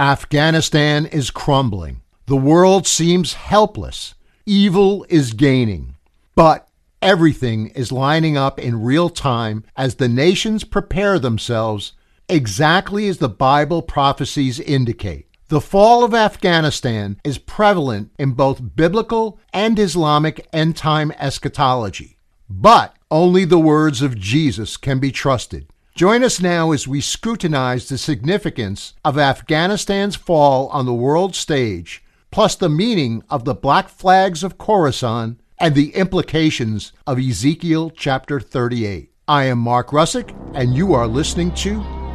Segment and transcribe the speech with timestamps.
[0.00, 2.00] Afghanistan is crumbling.
[2.24, 4.14] The world seems helpless.
[4.46, 5.94] Evil is gaining.
[6.34, 6.66] But
[7.02, 11.92] everything is lining up in real time as the nations prepare themselves
[12.30, 15.26] exactly as the Bible prophecies indicate.
[15.48, 22.16] The fall of Afghanistan is prevalent in both biblical and Islamic end time eschatology.
[22.48, 25.66] But only the words of Jesus can be trusted.
[25.94, 32.02] Join us now as we scrutinize the significance of Afghanistan's fall on the world stage,
[32.30, 38.40] plus the meaning of the black flags of Khorasan and the implications of Ezekiel chapter
[38.40, 39.12] 38.
[39.28, 41.74] I am Mark Russick, and you are listening to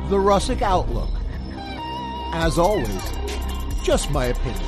[0.09, 1.11] The Russick Outlook.
[2.33, 3.03] As always,
[3.83, 4.63] just my opinion.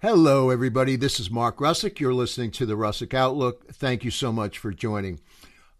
[0.00, 0.96] Hello, everybody.
[0.96, 2.00] This is Mark Russick.
[2.00, 3.68] You're listening to The Russick Outlook.
[3.72, 5.20] Thank you so much for joining.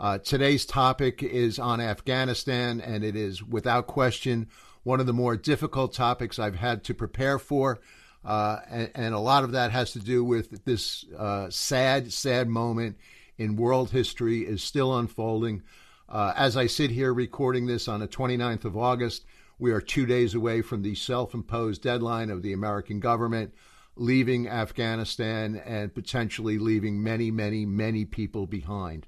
[0.02, 4.48] Uh, today's topic is on Afghanistan, and it is without question
[4.82, 7.80] one of the more difficult topics I've had to prepare for.
[8.24, 12.48] Uh, and, and, a lot of that has to do with this uh, sad, sad
[12.48, 12.96] moment
[13.38, 15.62] in world history is still unfolding.
[16.08, 19.24] Uh, as I sit here recording this on the 29th of August,
[19.60, 23.54] we are two days away from the self imposed deadline of the American government
[23.94, 29.06] leaving Afghanistan and potentially leaving many, many, many people behind.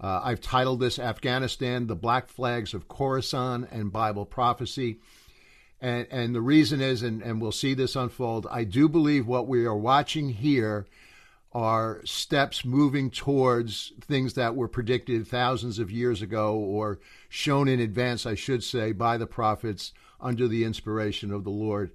[0.00, 4.98] Uh, I've titled this Afghanistan, the Black Flags of Khorasan and Bible Prophecy.
[5.80, 9.46] And, and the reason is, and, and we'll see this unfold, I do believe what
[9.46, 10.86] we are watching here
[11.52, 17.78] are steps moving towards things that were predicted thousands of years ago or shown in
[17.78, 21.92] advance, I should say, by the prophets under the inspiration of the Lord.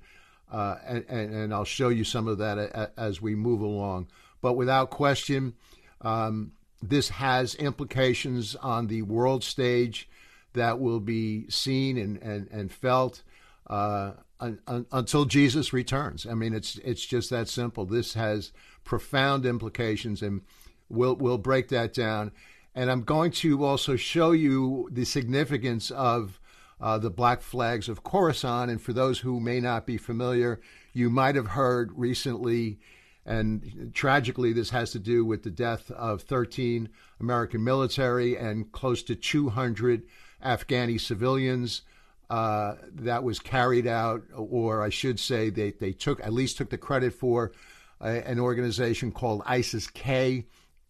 [0.52, 4.08] Uh, and, and, I'll show you some of that as we move along.
[4.42, 5.54] But without question,
[6.02, 10.10] um, this has implications on the world stage
[10.54, 13.24] that will be seen and, and, and felt
[13.68, 16.26] uh, un, un, until Jesus returns.
[16.26, 17.86] I mean, it's it's just that simple.
[17.86, 18.52] This has
[18.84, 20.42] profound implications, and
[20.90, 22.32] we'll we'll break that down.
[22.74, 26.40] And I'm going to also show you the significance of
[26.80, 28.70] uh, the black flags of Khorasan.
[28.70, 30.62] And for those who may not be familiar,
[30.94, 32.80] you might have heard recently
[33.26, 39.04] and tragically, this has to do with the death of 13 American military and close
[39.04, 40.04] to 200
[40.44, 41.84] Afghani civilians.
[42.30, 46.70] Uh, that was carried out, or I should say, they, they took at least took
[46.70, 47.54] the credit for
[48.02, 50.46] uh, an organization called ISIS K,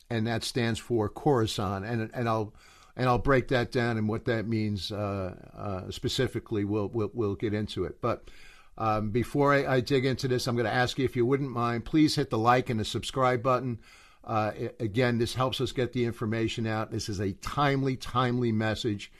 [0.09, 1.89] and that stands for Khorasan.
[1.89, 2.53] And and I'll
[2.97, 6.65] and I'll break that down and what that means uh, uh specifically.
[6.65, 8.29] We'll, we'll we'll get into it, but.
[8.79, 11.51] Um, before I, I, dig into this, I'm going to ask you if you wouldn't
[11.51, 13.79] mind, please hit the like and the subscribe button.
[14.23, 16.89] Uh, again, this helps us get the information out.
[16.89, 19.11] This is a timely, timely message.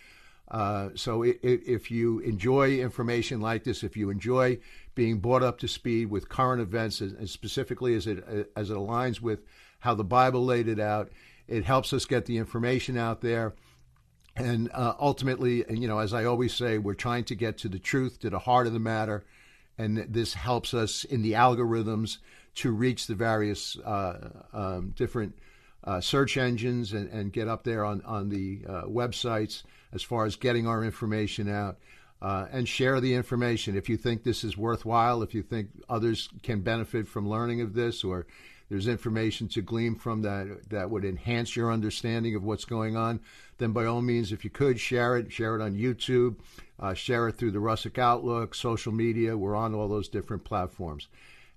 [0.49, 4.57] Uh, so it, it, if you enjoy information like this, if you enjoy
[4.95, 8.23] being brought up to speed with current events, and specifically as it
[8.55, 9.41] as it aligns with
[9.79, 11.11] how the Bible laid it out,
[11.47, 13.53] it helps us get the information out there.
[14.35, 17.79] And uh, ultimately, you know, as I always say, we're trying to get to the
[17.79, 19.25] truth, to the heart of the matter
[19.79, 22.17] and this helps us in the algorithms
[22.55, 25.33] to reach the various uh, um, different
[25.85, 29.63] uh, search engines and, and, get up there on, on the uh, websites
[29.93, 31.77] as far as getting our information out.
[32.21, 36.27] Uh, and share the information if you think this is worthwhile, if you think others
[36.43, 38.27] can benefit from learning of this, or
[38.67, 43.21] there's information to glean from that that would enhance your understanding of what's going on,
[43.57, 46.35] then by all means, if you could share it, share it on YouTube,
[46.79, 49.37] uh, share it through the Russick Outlook, social media.
[49.37, 51.07] We're on all those different platforms.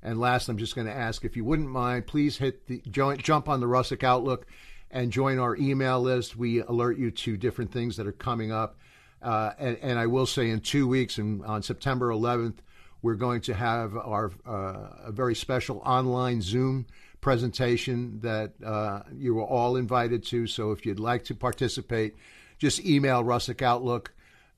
[0.03, 3.19] And last, I'm just going to ask if you wouldn't mind, please hit the join,
[3.19, 4.47] jump on the Russick Outlook
[4.91, 6.37] and join our email list.
[6.37, 8.79] We alert you to different things that are coming up.
[9.23, 12.57] Uh, and, and, I will say, in two weeks, and on September 11th,
[13.03, 16.87] we're going to have our uh, a very special online Zoom
[17.21, 20.49] presentation that uh, you are all invited to.
[20.49, 22.17] So if you'd like to participate,
[22.59, 24.13] just email Russick Outlook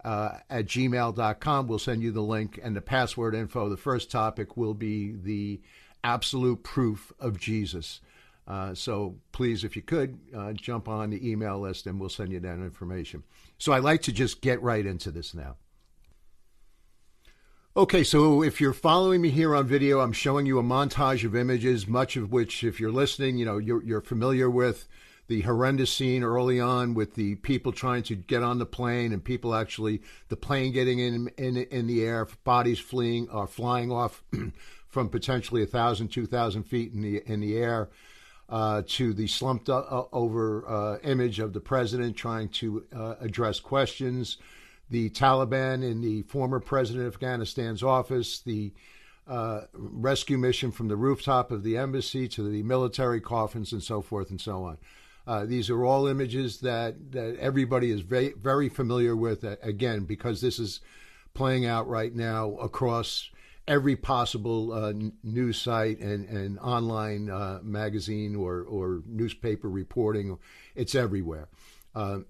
[0.04, 1.66] uh, at gmail.com.
[1.66, 3.68] We'll send you the link and the password info.
[3.68, 5.60] The first topic will be the
[6.02, 8.00] absolute proof of Jesus.
[8.46, 12.30] Uh, so please, if you could, uh, jump on the email list and we'll send
[12.30, 13.22] you that information.
[13.56, 15.56] So I'd like to just get right into this now.
[17.76, 21.34] Okay, so if you're following me here on video, I'm showing you a montage of
[21.34, 24.86] images, much of which, if you're listening, you know, you're, you're familiar with
[25.26, 29.24] the horrendous scene early on with the people trying to get on the plane and
[29.24, 34.22] people actually the plane getting in in in the air, bodies fleeing or flying off
[34.88, 37.88] from potentially a thousand, two thousand feet in the in the air.
[38.46, 43.58] Uh, to the slumped uh, over uh, image of the president trying to uh, address
[43.58, 44.36] questions,
[44.90, 48.70] the Taliban in the former president of Afghanistan's office, the
[49.26, 54.02] uh, rescue mission from the rooftop of the embassy to the military coffins and so
[54.02, 54.76] forth and so on.
[55.26, 60.04] Uh, these are all images that, that everybody is very, very familiar with, uh, again,
[60.04, 60.80] because this is
[61.32, 63.30] playing out right now across
[63.66, 64.92] every possible uh,
[65.22, 70.38] news site and, and online uh, magazine or, or newspaper reporting.
[70.74, 71.48] It's everywhere.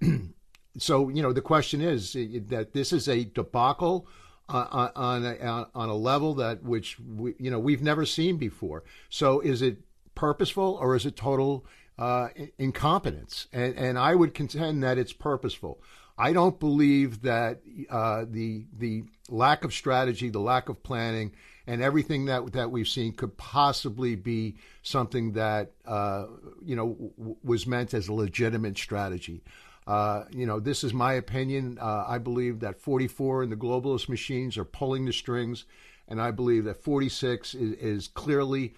[0.78, 4.08] So, you know, the question is that this is a debacle
[4.48, 8.82] on, on, a, on a level that which, we, you know, we've never seen before.
[9.08, 9.78] So is it
[10.14, 11.64] purposeful or is it total
[11.98, 13.46] uh, incompetence?
[13.52, 15.80] And, and I would contend that it's purposeful.
[16.16, 17.60] I don't believe that
[17.90, 21.32] uh, the the lack of strategy, the lack of planning,
[21.66, 26.26] and everything that that we've seen could possibly be something that uh,
[26.64, 29.42] you know w- was meant as a legitimate strategy.
[29.86, 31.78] Uh, you know, this is my opinion.
[31.80, 35.66] Uh, I believe that 44 and the globalist machines are pulling the strings,
[36.08, 38.74] and I believe that 46 is, is clearly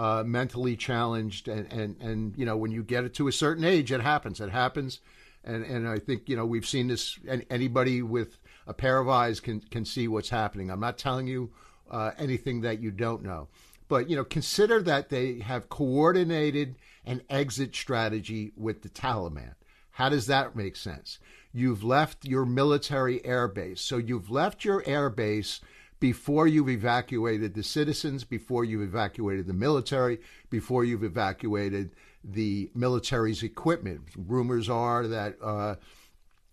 [0.00, 1.48] uh, mentally challenged.
[1.48, 4.40] And, and and you know, when you get it to a certain age, it happens.
[4.40, 5.00] It happens
[5.44, 7.18] and and I think you know we've seen this.
[7.28, 10.70] And Anybody with a pair of eyes can can see what's happening.
[10.70, 11.50] I'm not telling you
[11.90, 13.48] uh, anything that you don't know,
[13.88, 16.76] but you know consider that they have coordinated
[17.06, 19.54] an exit strategy with the Taliban.
[19.92, 21.18] How does that make sense?
[21.52, 25.60] You've left your military airbase, so you've left your airbase
[26.00, 30.18] before you've evacuated the citizens, before you've evacuated the military,
[30.48, 31.94] before you've evacuated
[32.24, 34.00] the military's equipment.
[34.16, 35.76] Rumors are that uh,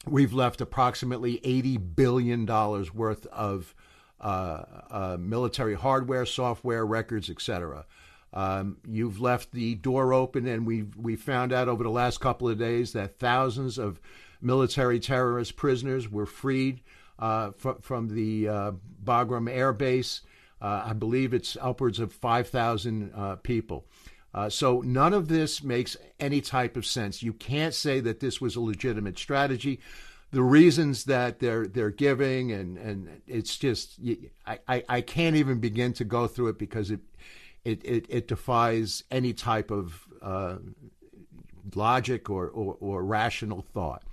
[0.06, 2.46] we've left approximately $80 billion
[2.94, 3.74] worth of
[4.20, 7.86] uh, uh, military hardware, software, records, etc.
[8.34, 12.50] Um, you've left the door open, and we we found out over the last couple
[12.50, 14.02] of days that thousands of
[14.42, 16.82] military terrorist prisoners were freed
[17.20, 18.72] uh, fr- from the uh,
[19.04, 20.22] Bagram Air Base.
[20.62, 23.86] Uh, I believe it's upwards of 5,000 uh, people.
[24.34, 27.24] Uh, so none of this makes any type of sense.
[27.24, 29.80] You can't say that this was a legitimate strategy.
[30.32, 33.98] The reasons that they're they're giving and and it's just
[34.46, 37.00] I, I, I can't even begin to go through it because it
[37.64, 40.06] it it, it defies any type of
[41.76, 44.04] logic or, or, or rational thought.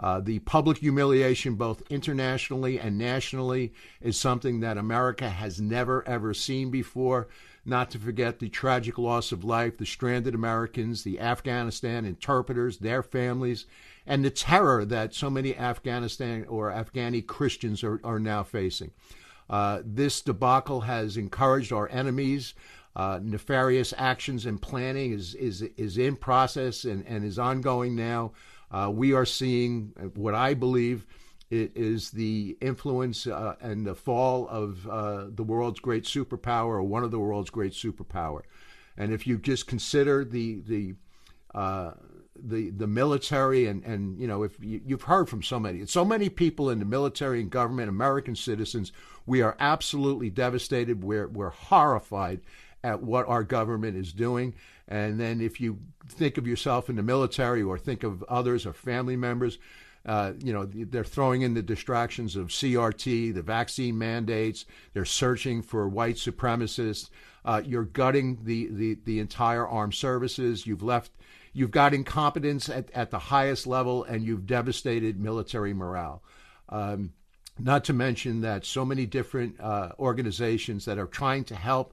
[0.00, 6.32] Uh, the public humiliation, both internationally and nationally, is something that America has never ever
[6.32, 7.28] seen before
[7.68, 13.02] not to forget the tragic loss of life, the stranded Americans, the Afghanistan interpreters, their
[13.02, 13.66] families,
[14.06, 18.90] and the terror that so many Afghanistan or Afghani Christians are, are now facing.
[19.50, 22.54] Uh, this debacle has encouraged our enemies.
[22.96, 28.32] Uh, nefarious actions and planning is, is, is in process and, and is ongoing now.
[28.70, 31.06] Uh, we are seeing what I believe
[31.50, 37.04] is the influence uh, and the fall of uh, the world's great superpower or one
[37.04, 38.42] of the world's great superpower.
[38.96, 40.94] And if you just consider the the
[41.54, 41.92] uh,
[42.40, 46.04] the the military and and you know if you, you've heard from so many so
[46.04, 48.92] many people in the military and government American citizens
[49.26, 52.40] we are absolutely devastated we're we're horrified
[52.84, 54.54] at what our government is doing
[54.88, 58.72] and then if you think of yourself in the military or think of others or
[58.72, 59.58] family members
[60.08, 64.64] uh, you know, they're throwing in the distractions of CRT, the vaccine mandates.
[64.94, 67.10] They're searching for white supremacists.
[67.44, 70.66] Uh, you're gutting the, the, the entire armed services.
[70.66, 71.12] You've left,
[71.52, 76.22] you've got incompetence at, at the highest level, and you've devastated military morale.
[76.70, 77.12] Um,
[77.58, 81.92] not to mention that so many different uh, organizations that are trying to help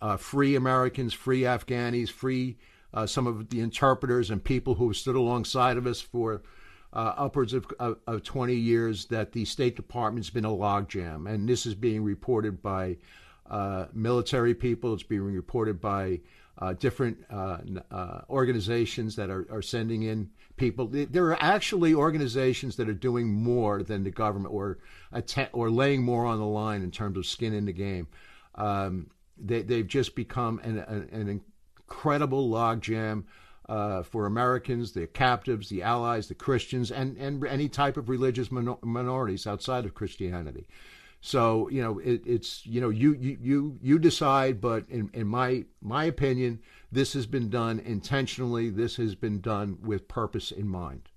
[0.00, 2.56] uh, free Americans, free Afghanis, free
[2.94, 6.42] uh, some of the interpreters and people who have stood alongside of us for
[6.92, 11.28] uh, upwards of, of, of, 20 years that the State Department's been a logjam.
[11.28, 12.96] And this is being reported by
[13.50, 16.20] uh, military people, it's being reported by
[16.58, 17.58] uh, different uh,
[18.30, 20.86] organizations that are, are sending in people.
[20.86, 24.78] There are actually organizations that are doing more than the government or,
[25.12, 28.08] att- or laying more on the line in terms of skin in the game.
[28.54, 29.08] Um,
[29.40, 31.42] they, they've just become an, an,
[31.88, 33.24] incredible logjam
[33.68, 38.50] uh, for Americans, the captives, the allies, the Christians, and, and any type of religious
[38.50, 40.66] minorities outside of Christianity.
[41.20, 45.26] So you know it, it's you know you you you you decide, but in, in
[45.26, 46.60] my my opinion,
[46.92, 48.70] this has been done intentionally.
[48.70, 51.08] This has been done with purpose in mind.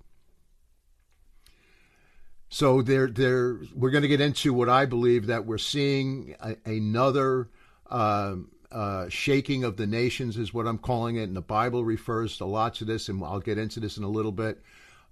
[2.50, 6.56] So there there we're going to get into what I believe that we're seeing a,
[6.66, 7.50] another.
[7.92, 12.40] Um, uh, shaking of the nations is what I'm calling it, and the Bible refers
[12.40, 14.62] a lot to this, and I'll get into this in a little bit.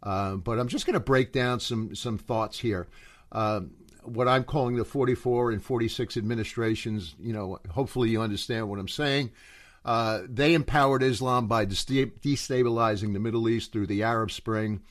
[0.01, 2.87] Uh, but I'm just going to break down some some thoughts here.
[3.33, 3.61] uh,
[4.03, 7.15] what I'm calling the 44 and 46 administrations.
[7.19, 9.31] You know, hopefully you understand what I'm saying.
[9.85, 14.81] Uh, they empowered Islam by destabilizing the Middle East through the Arab Spring,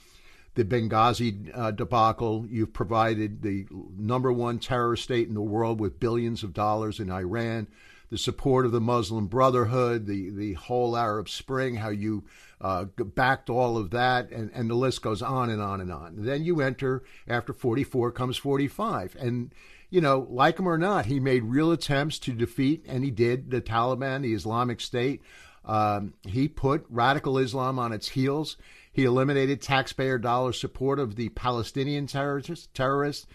[0.59, 2.45] the Benghazi uh, debacle.
[2.51, 7.13] You've provided the number one terrorist state in the world with billions of dollars in
[7.13, 7.69] Iran,
[8.11, 12.25] the support of the Muslim Brotherhood, the, the whole Arab Spring, how you
[12.61, 16.15] uh, backed all of that, and, and the list goes on and on and on.
[16.17, 19.15] Then you enter, after 44 comes 45.
[19.21, 19.55] And,
[19.91, 23.53] you know, like him or not, he made real attempts to defeat, and he did,
[23.53, 25.23] the Taliban, the Islamic State.
[25.65, 28.57] Um, he put radical Islam on its heels.
[28.93, 33.27] He eliminated taxpayer dollar support of the Palestinian terrorists.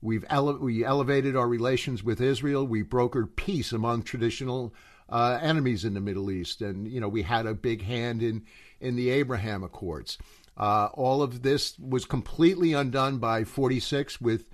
[0.00, 2.66] We've ele- we elevated our relations with Israel.
[2.66, 4.74] We brokered peace among traditional
[5.08, 8.44] uh, enemies in the Middle East, and you know we had a big hand in
[8.80, 10.18] in the Abraham Accords.
[10.56, 14.48] Uh, all of this was completely undone by 46 with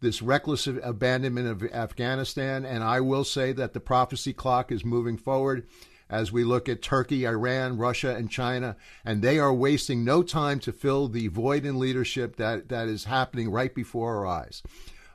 [0.00, 2.64] this reckless abandonment of Afghanistan.
[2.64, 5.66] And I will say that the prophecy clock is moving forward
[6.10, 10.60] as we look at Turkey, Iran, Russia, and China, and they are wasting no time
[10.60, 14.62] to fill the void in leadership that, that is happening right before our eyes.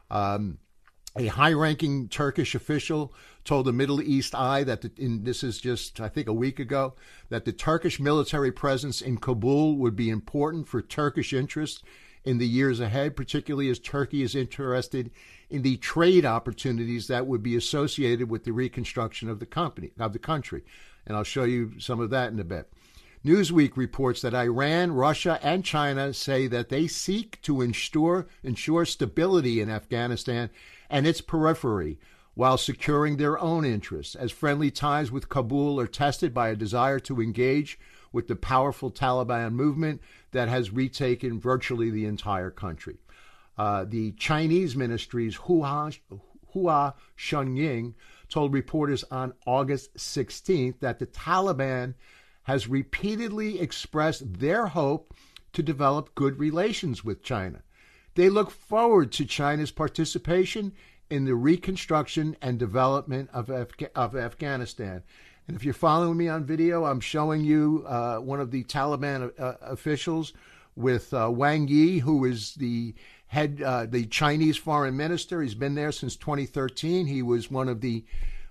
[0.10, 0.58] Um,
[1.16, 5.60] a high ranking Turkish official told the Middle East Eye that, the, in, this is
[5.60, 6.94] just, I think, a week ago,
[7.30, 11.82] that the Turkish military presence in Kabul would be important for Turkish interests
[12.24, 15.12] in the years ahead, particularly as Turkey is interested
[15.50, 20.14] in the trade opportunities that would be associated with the reconstruction of the company of
[20.14, 20.64] the country.
[21.06, 22.72] And I'll show you some of that in a bit.
[23.26, 29.60] Newsweek reports that Iran, Russia, and China say that they seek to ensure, ensure stability
[29.60, 30.50] in Afghanistan
[30.90, 32.00] and its periphery
[32.36, 37.00] while securing their own interests, as friendly ties with Kabul are tested by a desire
[37.02, 37.78] to engage
[38.14, 40.02] with the powerful Taliban movement
[40.32, 42.98] that has retaken virtually the entire country.
[43.60, 45.92] Uh, the Chinese ministry's Hua,
[46.54, 47.94] Hua Chunying
[48.30, 51.94] told reporters on August 16th that the Taliban
[52.44, 55.14] has repeatedly expressed their hope
[55.52, 57.62] to develop good relations with China.
[58.16, 60.72] They look forward to China's participation
[61.10, 65.04] in the reconstruction and development of, of Afghanistan.
[65.50, 69.38] And if you're following me on video, I'm showing you uh, one of the Taliban
[69.38, 70.32] uh, officials
[70.78, 72.96] with uh, Wang Yi, who is the
[73.30, 75.42] head, uh, the Chinese foreign minister.
[75.42, 77.06] He's been there since 2013.
[77.06, 78.04] He was one of the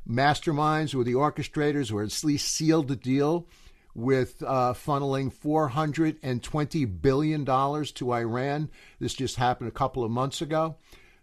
[0.08, 3.46] masterminds or the orchestrators, or at least sealed the deal
[3.94, 8.70] with uh, funneling $420 billion to Iran.
[9.00, 10.76] This just happened a couple of months ago.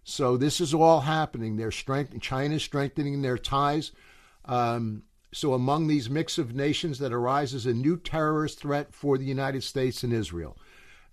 [0.03, 1.55] So this is all happening.
[1.55, 3.93] They're strength- China's strengthening their ties.
[4.43, 9.25] Um, so among these mix of nations that arises a new terrorist threat for the
[9.25, 10.57] United States and Israel.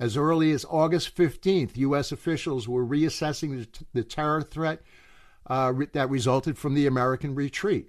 [0.03, 2.11] As early as August 15th, U.S.
[2.11, 4.83] officials were reassessing the, the terror threat
[5.47, 7.89] uh, that resulted from the American retreat.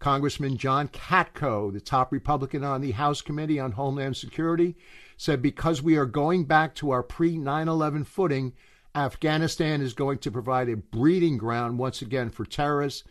[0.00, 4.74] Congressman John Katko, the top Republican on the House Committee on Homeland Security,
[5.16, 8.52] said because we are going back to our pre 9 11 footing,
[8.92, 13.04] Afghanistan is going to provide a breeding ground once again for terrorists.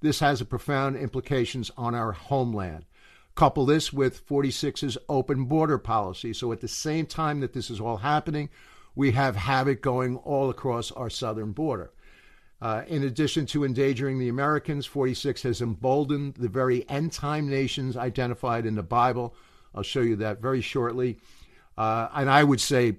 [0.00, 2.86] This has profound implications on our homeland.
[3.34, 6.32] Couple this with 46's open border policy.
[6.32, 8.48] So at the same time that this is all happening,
[8.94, 11.90] we have havoc going all across our southern border.
[12.62, 17.96] Uh, in addition to endangering the Americans, 46 has emboldened the very end time nations
[17.96, 19.34] identified in the Bible.
[19.74, 21.18] I'll show you that very shortly.
[21.76, 22.96] Uh, and I would say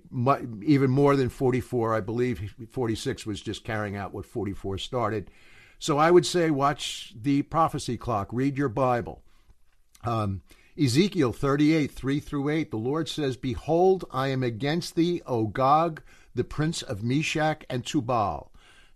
[0.63, 1.96] even more than 44.
[1.96, 5.32] I believe 46 was just carrying out what 44 started.
[5.80, 9.22] So I would say watch the prophecy clock, read your Bible.
[10.06, 10.42] Um,
[10.78, 16.02] Ezekiel 38, 3 through 8, the Lord says, Behold, I am against thee, O Gog,
[16.34, 18.52] the prince of Meshech and Tubal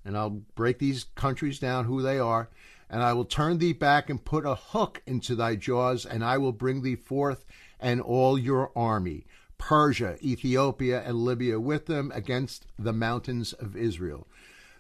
[0.09, 2.49] and I'll break these countries down who they are,
[2.89, 6.37] and I will turn thee back and put a hook into thy jaws, and I
[6.37, 7.45] will bring thee forth
[7.79, 9.25] and all your army,
[9.57, 14.27] Persia, Ethiopia, and Libya with them against the mountains of Israel.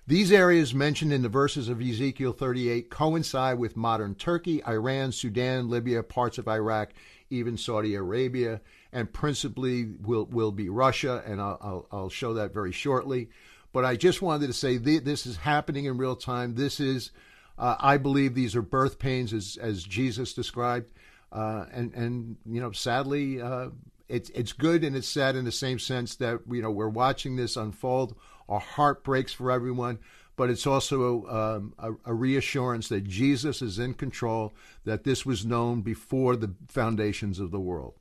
[0.09, 5.69] These areas mentioned in the verses of Ezekiel 38 coincide with modern Turkey, Iran, Sudan,
[5.69, 6.93] Libya, parts of Iraq,
[7.29, 8.59] even Saudi Arabia,
[8.91, 13.29] and principally will, will be Russia, and I'll, I'll, I'll show that very shortly.
[13.71, 16.55] But I just wanted to say th- this is happening in real time.
[16.55, 17.11] This is,
[17.59, 20.91] uh, I believe, these are birth pains as as Jesus described,
[21.31, 23.67] uh, and and you know, sadly, uh,
[24.09, 27.35] it's it's good and it's sad in the same sense that you know we're watching
[27.35, 28.15] this unfold.
[28.47, 29.99] Our heart breaks for everyone,
[30.35, 34.55] but it's also um, a, a, reassurance that Jesus is in control.
[34.85, 37.93] That this was known before the foundations of the world.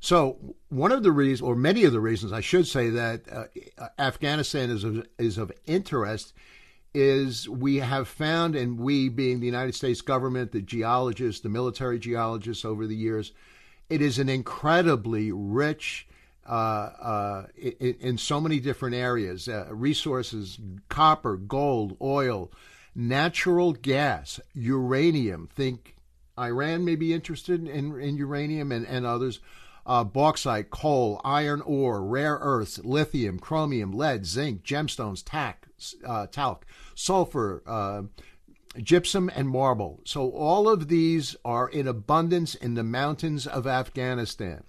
[0.00, 3.88] So one of the reasons, or many of the reasons, I should say that uh,
[3.98, 6.34] Afghanistan is of, is of interest
[6.92, 11.98] is we have found, and we being the United States government, the geologists, the military
[11.98, 13.32] geologists over the years,
[13.92, 16.06] it is an incredibly rich,
[16.48, 20.58] uh, uh, in, in, so many different areas uh, resources,
[20.88, 22.50] copper, gold, oil,
[22.94, 25.46] natural gas, uranium.
[25.46, 25.94] Think
[26.38, 29.40] Iran may be interested in, in uranium and, and others.
[29.84, 35.66] Uh, bauxite, coal, iron ore, rare earths, lithium, chromium, lead, zinc, gemstones, tack,
[36.06, 38.02] uh, talc, sulfur, uh,
[38.80, 40.00] gypsum, and marble.
[40.04, 44.64] So all of these are in abundance in the mountains of Afghanistan.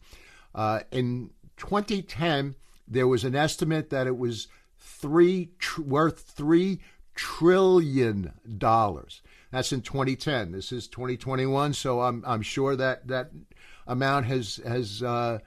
[0.53, 2.55] Uh, in 2010,
[2.87, 6.79] there was an estimate that it was three tr- worth three
[7.15, 9.21] trillion dollars.
[9.51, 10.51] That's in 2010.
[10.51, 13.31] This is 2021, so I'm I'm sure that that
[13.87, 15.39] amount has has uh,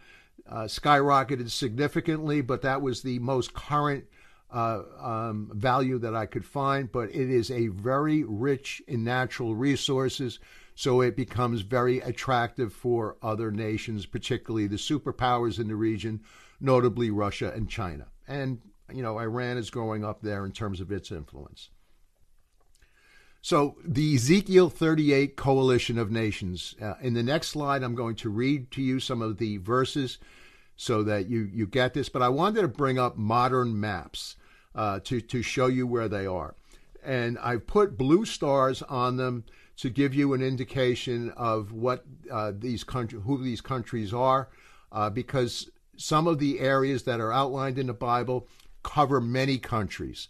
[0.49, 2.41] uh, skyrocketed significantly.
[2.41, 4.05] But that was the most current
[4.51, 6.91] uh, um, value that I could find.
[6.91, 10.39] But it is a very rich in natural resources,
[10.75, 16.21] so it becomes very attractive for other nations, particularly the superpowers in the region,
[16.61, 18.07] notably Russia and China.
[18.29, 18.61] And
[18.93, 21.71] you know, Iran is growing up there in terms of its influence.
[23.43, 26.75] So, the Ezekiel 38 coalition of nations.
[26.83, 30.19] Uh, in the next slide, I'm going to read to you some of the verses
[30.77, 32.09] so that you, you get this.
[32.09, 34.37] But I wanted to bring up modern maps
[34.75, 36.55] uh, to, to show you where they are.
[37.03, 39.45] And I've put blue stars on them
[39.79, 44.49] to give you an indication of what uh, these country, who these countries are,
[44.91, 48.47] uh, because some of the areas that are outlined in the Bible
[48.83, 50.29] cover many countries.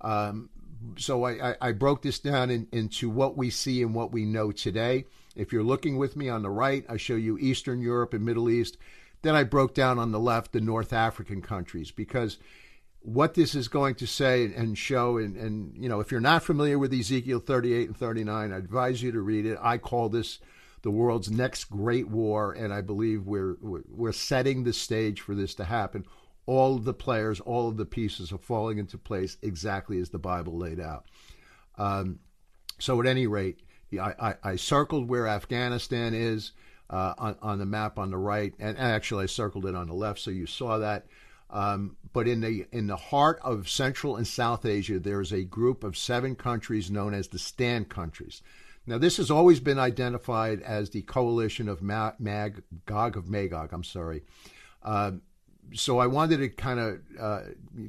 [0.00, 0.50] Um,
[0.96, 4.24] so I, I, I broke this down in, into what we see and what we
[4.24, 5.04] know today.
[5.34, 8.50] If you're looking with me on the right, I show you Eastern Europe and Middle
[8.50, 8.76] East.
[9.22, 12.38] Then I broke down on the left the North African countries because
[13.00, 16.42] what this is going to say and show and, and you know if you're not
[16.42, 19.58] familiar with Ezekiel 38 and 39 I advise you to read it.
[19.60, 20.38] I call this
[20.82, 25.54] the world's next great war and I believe we're we're setting the stage for this
[25.56, 26.04] to happen.
[26.46, 30.18] All of the players, all of the pieces are falling into place exactly as the
[30.18, 31.04] Bible laid out.
[31.76, 32.20] Um,
[32.78, 33.60] so, at any rate,
[33.92, 36.52] I, I, I, circled where Afghanistan is
[36.90, 39.94] uh, on, on, the map on the right, and actually I circled it on the
[39.94, 41.06] left, so you saw that.
[41.50, 45.44] Um, but in the in the heart of Central and South Asia, there is a
[45.44, 48.42] group of seven countries known as the Stan countries.
[48.86, 53.72] Now, this has always been identified as the coalition of Mag, Gog of Magog.
[53.72, 54.22] I'm sorry.
[54.82, 55.12] Uh,
[55.74, 57.40] so I wanted to kind of uh,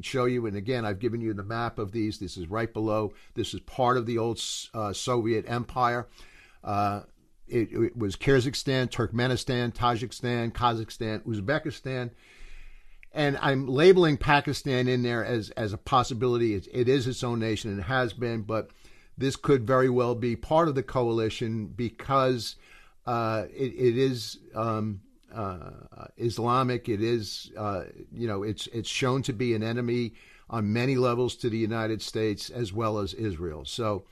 [0.01, 2.19] show you, and again, I've given you the map of these.
[2.19, 3.13] This is right below.
[3.33, 4.41] This is part of the old
[4.73, 6.09] uh, Soviet Empire.
[6.63, 7.01] Uh,
[7.49, 12.11] it, it, was Kyrgyzstan, Turkmenistan, Tajikistan, Kazakhstan, Uzbekistan,
[13.11, 16.55] and I'm labeling Pakistan in there as as a possibility.
[16.55, 18.69] It, it is its own nation and has been, but
[19.17, 22.55] this could very well be part of the coalition because
[23.05, 24.37] uh, it, it is.
[24.55, 26.89] Um, uh, Islamic.
[26.89, 30.13] It is, uh, you know, it's it's shown to be an enemy
[30.49, 33.63] on many levels to the United States as well as Israel.
[33.65, 34.05] So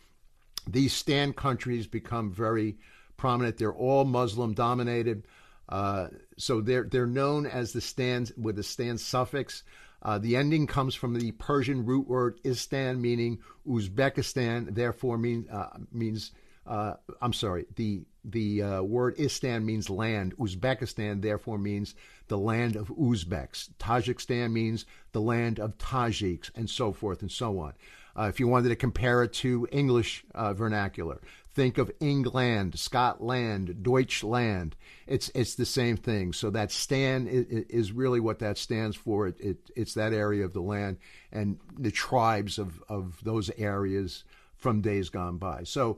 [0.68, 2.78] these stan countries become very
[3.18, 3.58] prominent.
[3.58, 5.28] They're all Muslim dominated.
[5.70, 9.64] Uh, so they're they're known as the stans with the stan suffix.
[10.02, 14.74] Uh, the ending comes from the Persian root word istan, meaning Uzbekistan.
[14.74, 16.32] Therefore, mean, uh, means
[16.68, 17.66] uh, I'm sorry.
[17.76, 20.36] The the uh, word Istan means land.
[20.38, 21.96] Uzbekistan, therefore, means
[22.28, 23.70] the land of Uzbeks.
[23.80, 27.74] Tajikistan means the land of Tajiks, and so forth and so on.
[28.18, 31.22] Uh, if you wanted to compare it to English vernacular,
[31.58, 34.76] think of England, Scotland, Deutschland.
[35.08, 36.32] It's it's the same thing.
[36.32, 39.28] So that stan is, really what that stands for.
[39.28, 40.98] It, it, it's that area of the land
[41.32, 44.24] and the tribes of, of those areas
[44.56, 45.64] from days gone by.
[45.64, 45.98] So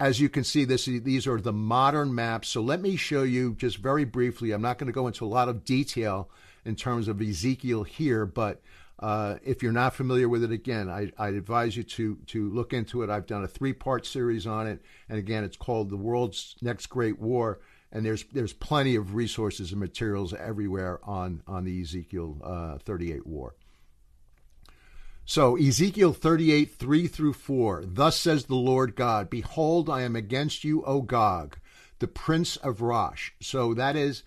[0.00, 2.48] as you can see, this these are the modern maps.
[2.48, 4.50] So let me show you just very briefly.
[4.50, 6.28] I'm not going to go into a lot of detail
[6.64, 8.60] in terms of Ezekiel here, but
[8.98, 12.72] uh, if you're not familiar with it, again, I, I advise you to to look
[12.72, 13.10] into it.
[13.10, 16.86] I've done a three part series on it, and again, it's called "The World's Next
[16.86, 17.60] Great War."
[17.92, 23.26] And there's there's plenty of resources and materials everywhere on on the Ezekiel uh, 38
[23.26, 23.54] war.
[25.28, 27.82] So, Ezekiel 38, 3 through 4.
[27.84, 31.58] Thus says the Lord God, Behold, I am against you, O Gog,
[31.98, 33.32] the prince of Rosh.
[33.42, 34.22] So, that is,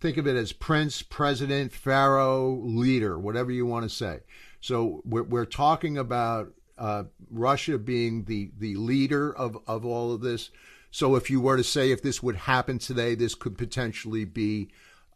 [0.00, 4.20] think of it as prince, president, pharaoh, leader, whatever you want to say.
[4.60, 10.20] So, we're, we're talking about uh, Russia being the, the leader of, of all of
[10.20, 10.50] this.
[10.90, 14.68] So, if you were to say if this would happen today, this could potentially be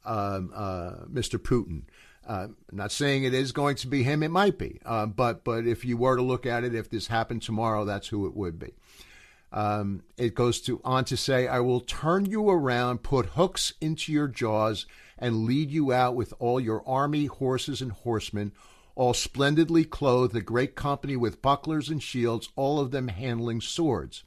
[0.05, 1.39] um, uh, Mr.
[1.39, 1.83] Putin.
[2.27, 4.81] Uh, not saying it is going to be him; it might be.
[4.85, 8.09] Uh, but but if you were to look at it, if this happened tomorrow, that's
[8.09, 8.73] who it would be.
[9.55, 14.13] Um, it goes to on to say, "I will turn you around, put hooks into
[14.13, 14.85] your jaws,
[15.17, 18.53] and lead you out with all your army, horses, and horsemen."
[18.97, 24.23] all splendidly clothed, a great company with bucklers and shields, all of them handling swords.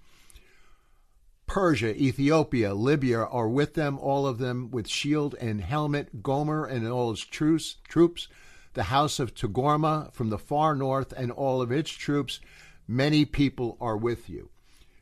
[1.45, 6.85] Persia, Ethiopia, Libya are with them, all of them with shield and helmet, Gomer and
[6.85, 8.27] all his truce, troops,
[8.73, 12.41] the house of Togarmah from the far north and all of its troops.
[12.85, 14.49] Many people are with you.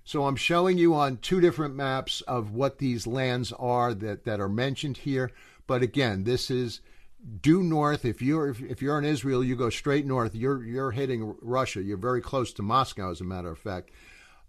[0.06, 4.40] So I'm showing you on two different maps of what these lands are that, that
[4.40, 5.32] are mentioned here.
[5.66, 6.80] But again, this is
[7.42, 8.06] due north.
[8.06, 10.36] If you're if, you're in Israel, you go straight north.
[10.36, 11.82] You're you're hitting Russia.
[11.82, 13.90] You're very close to Moscow, as a matter of fact.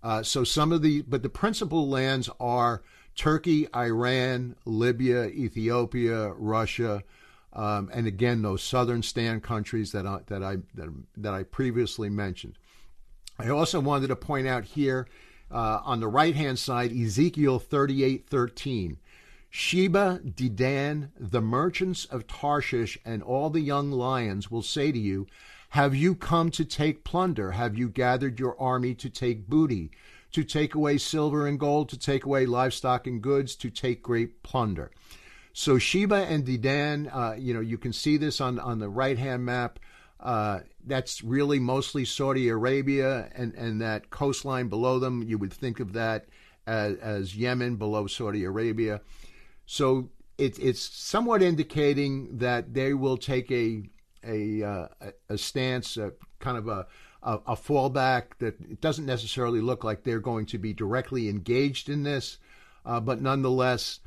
[0.02, 2.82] Uh, so some of the, but the principal lands are
[3.16, 7.02] Turkey, Iran, Libya, Ethiopia, Russia,
[7.54, 12.10] um, and again those southern stan countries that I, that I that, that I previously
[12.10, 12.58] mentioned.
[13.38, 15.08] I also wanted to point out here
[15.50, 18.98] uh, on the right hand side Ezekiel thirty eight thirteen.
[19.48, 25.26] Sheba, Dedan, the merchants of Tarshish, and all the young lions will say to you,
[25.70, 27.52] have you come to take plunder?
[27.52, 29.90] Have you gathered your army to take booty,
[30.32, 34.42] to take away silver and gold, to take away livestock and goods, to take great
[34.42, 34.90] plunder?
[35.52, 39.16] So Sheba and Dedan, uh, you know, you can see this on on the right
[39.16, 39.78] hand map.
[40.18, 45.22] Uh, that's really mostly Saudi Arabia and, and that coastline below them.
[45.22, 46.26] You would think of that
[46.66, 49.00] as, as Yemen below Saudi Arabia.
[49.66, 53.82] So it, it's somewhat indicating that they will take a
[54.24, 54.88] a uh,
[55.28, 56.86] a stance, a, kind of a,
[57.22, 61.88] a, a fallback that it doesn't necessarily look like they're going to be directly engaged
[61.88, 62.38] in this,
[62.84, 64.00] uh, but nonetheless,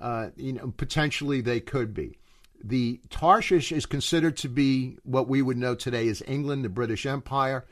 [0.00, 2.18] uh, you know, potentially they could be.
[2.66, 7.04] The Tarshish is considered to be what we would know today as England, the British
[7.04, 7.66] Empire,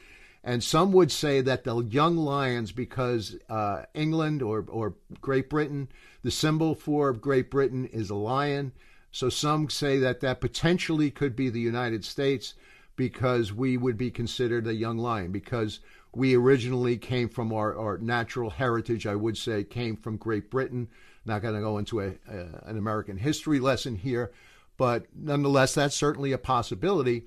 [0.44, 5.88] and some would say that the young lions, because uh, England or or Great Britain,
[6.22, 8.72] the symbol for Great Britain is a lion
[9.12, 12.54] so some say that that potentially could be the United States
[12.96, 15.80] because we would be considered a young lion because
[16.14, 20.88] we originally came from our, our natural heritage, I would say, came from Great Britain.
[21.26, 24.32] Not going to go into a, a, an American history lesson here,
[24.76, 27.24] but nonetheless, that's certainly a possibility.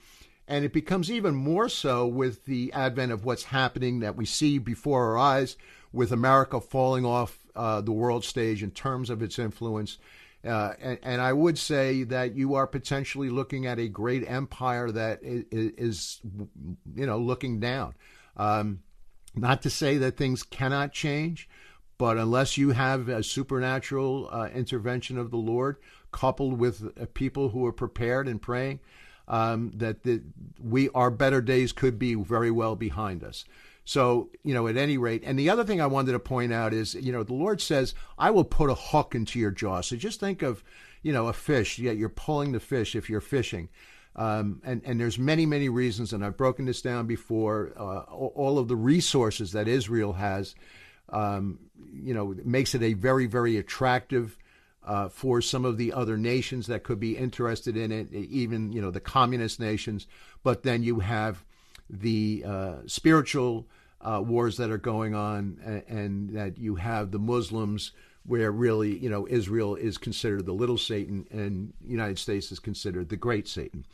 [0.47, 4.57] And it becomes even more so with the advent of what's happening that we see
[4.59, 5.57] before our eyes
[5.91, 9.97] with America falling off uh, the world stage in terms of its influence
[10.45, 14.91] uh, and, and, I would say that you are potentially looking at a great empire
[14.91, 16.21] that is, is
[16.95, 17.95] you know, looking down.
[18.37, 18.81] Um,
[19.33, 21.49] not to say that things cannot change,
[21.97, 25.77] but unless you have a supernatural uh, intervention of the Lord
[26.15, 28.79] coupled with uh, people who are prepared and praying,
[29.27, 30.21] um, that the,
[30.63, 33.43] we our better days could be very well behind us.
[33.83, 36.73] So, you know, at any rate, and the other thing I wanted to point out
[36.73, 39.81] is, you know, the Lord says, I will put a hook into your jaw.
[39.81, 40.63] So just think of,
[41.03, 41.77] you know, a fish.
[41.77, 43.69] Yeah, you're pulling the fish if you're fishing.
[44.15, 47.73] Um, and, and there's many, many reasons, and I've broken this down before.
[47.77, 47.99] Uh,
[48.43, 50.55] all of the resources that Israel has,
[51.09, 51.59] um,
[51.93, 54.37] you know, makes it a very, very attractive
[54.85, 58.81] uh, for some of the other nations that could be interested in it, even, you
[58.81, 60.07] know, the communist nations.
[60.43, 61.43] But then you have
[61.89, 63.67] the uh, spiritual
[64.01, 67.91] uh, wars that are going on, and, and, that you have the Muslims,
[68.25, 73.09] where really, you know, Israel is considered the little Satan, and United States is considered
[73.09, 73.85] the great Satan.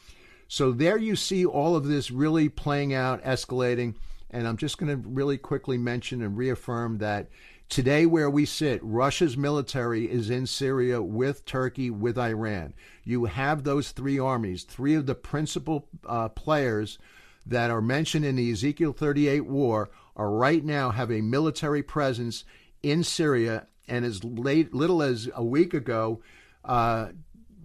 [0.49, 3.95] So there you see all of this really playing out, escalating.
[4.32, 7.30] And I'm just going to really quickly mention and reaffirm that
[7.71, 12.73] today, where we sit, Russia's military is in Syria with Turkey, with Iran.
[13.05, 16.99] You have those three armies, three of the principal uh, players
[17.45, 22.43] that are mentioned in the Ezekiel 38 war are right now have a military presence
[22.84, 23.67] in Syria.
[23.88, 26.21] And as late, little as a week ago,
[26.65, 27.07] uh,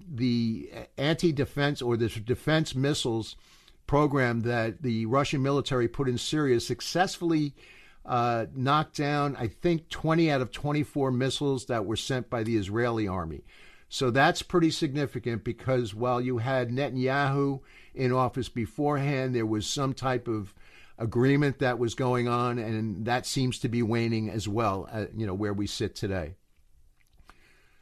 [0.09, 3.35] the anti defense or the defense missiles
[3.88, 7.55] program that the Russian military put in Syria successfully
[8.07, 12.57] uh, knocked down, I think, 20 out of 24 missiles that were sent by the
[12.57, 13.42] Israeli army.
[13.88, 17.61] So that's pretty significant because while you had Netanyahu
[17.97, 19.35] in office beforehand.
[19.35, 20.55] There was some type of
[20.99, 25.27] agreement that was going on, and that seems to be waning as well, uh, you
[25.27, 26.35] know, where we sit today.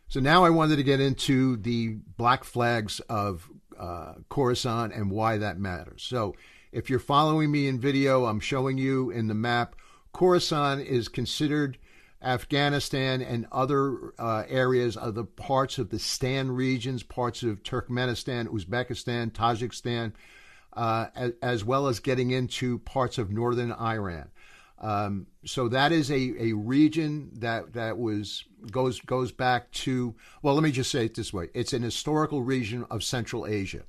[0.08, 5.38] So now I wanted to get into the black flags of uh, Khorasan and why
[5.38, 6.02] that matters.
[6.02, 6.34] So
[6.72, 9.74] if you're following me in video, I'm showing you in the map,
[10.14, 11.77] Khorasan is considered
[12.22, 19.33] Afghanistan and other uh, areas, other parts of the Stan regions, parts of Turkmenistan, Uzbekistan,
[19.33, 20.12] Tajikistan,
[20.72, 24.31] uh, as, as, well as getting into parts of northern Iran.
[24.79, 30.55] Um, so that is a, a region that that was goes goes back to well,
[30.55, 33.83] let me just say it this way: it's an historical region of Central Asia.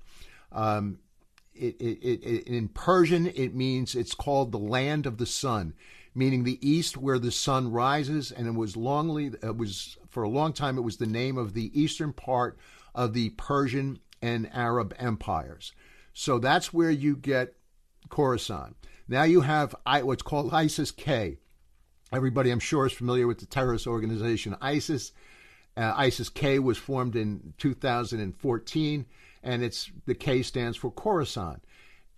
[0.51, 0.99] Um,
[1.53, 5.73] it, it, it, in Persian, it means it's called the land of the sun
[6.15, 10.29] meaning the east where the sun rises, and it was longly it was for a
[10.29, 12.57] long time it was the name of the eastern part
[12.95, 15.73] of the Persian and Arab empires.
[16.13, 17.55] So that's where you get
[18.09, 18.75] Khorasan.
[19.07, 21.37] Now you have what's called ISIS K.
[22.11, 25.11] Everybody, I'm sure, is familiar with the terrorist organization ISIS.
[25.77, 29.05] Uh, ISIS K was formed in 2014,
[29.43, 31.59] and it's the K stands for Khorasan.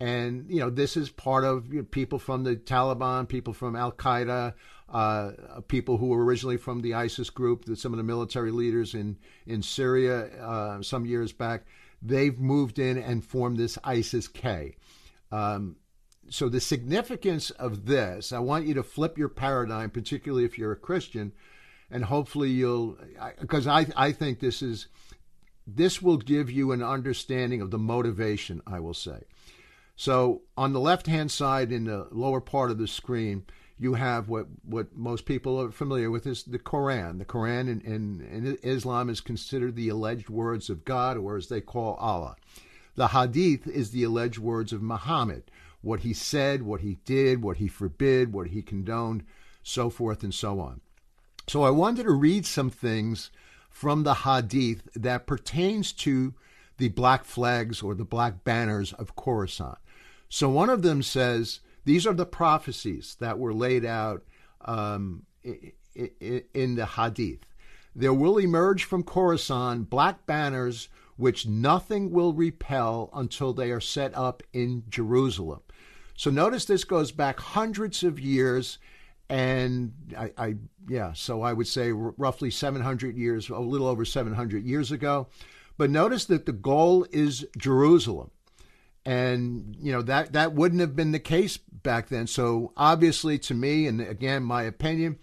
[0.00, 3.74] And you know, this is part of you know, people from the Taliban, people from
[3.74, 4.54] Al Qaeda,
[4.88, 5.30] uh,
[5.66, 7.64] people who were originally from the ISIS group.
[7.76, 11.66] Some of the military leaders in in Syria uh, some years back,
[12.00, 14.76] they've moved in and formed this ISIS K.
[15.32, 15.76] Um,
[16.30, 20.72] so the significance of this, I want you to flip your paradigm, particularly if you're
[20.72, 21.32] a Christian,
[21.90, 22.98] and hopefully you'll,
[23.40, 24.86] because I I think this is
[25.66, 28.62] this will give you an understanding of the motivation.
[28.64, 29.24] I will say.
[29.98, 33.42] So on the left hand side in the lower part of the screen,
[33.80, 37.18] you have what, what most people are familiar with is the Quran.
[37.18, 41.48] The Quran in, in, in, Islam is considered the alleged words of God, or as
[41.48, 42.36] they call Allah.
[42.94, 45.50] The Hadith is the alleged words of Muhammad,
[45.82, 49.24] what he said, what he did, what he forbid, what he condoned,
[49.64, 50.80] so forth and so on.
[51.48, 53.32] So I wanted to read some things
[53.68, 56.34] from the Hadith that pertains to
[56.76, 59.76] the black flags or the black banners of Khorasan.
[60.28, 64.22] So one of them says these are the prophecies that were laid out
[64.64, 67.46] um, in the Hadith.
[67.94, 74.16] There will emerge from Khorasan black banners which nothing will repel until they are set
[74.16, 75.60] up in Jerusalem.
[76.16, 78.78] So notice this goes back hundreds of years,
[79.28, 80.54] and I, I
[80.88, 85.26] yeah, so I would say roughly 700 years, a little over 700 years ago.
[85.76, 88.30] But notice that the goal is Jerusalem
[89.08, 92.26] and you know that that wouldn't have been the case back then.
[92.26, 95.18] So obviously to me and again my opinion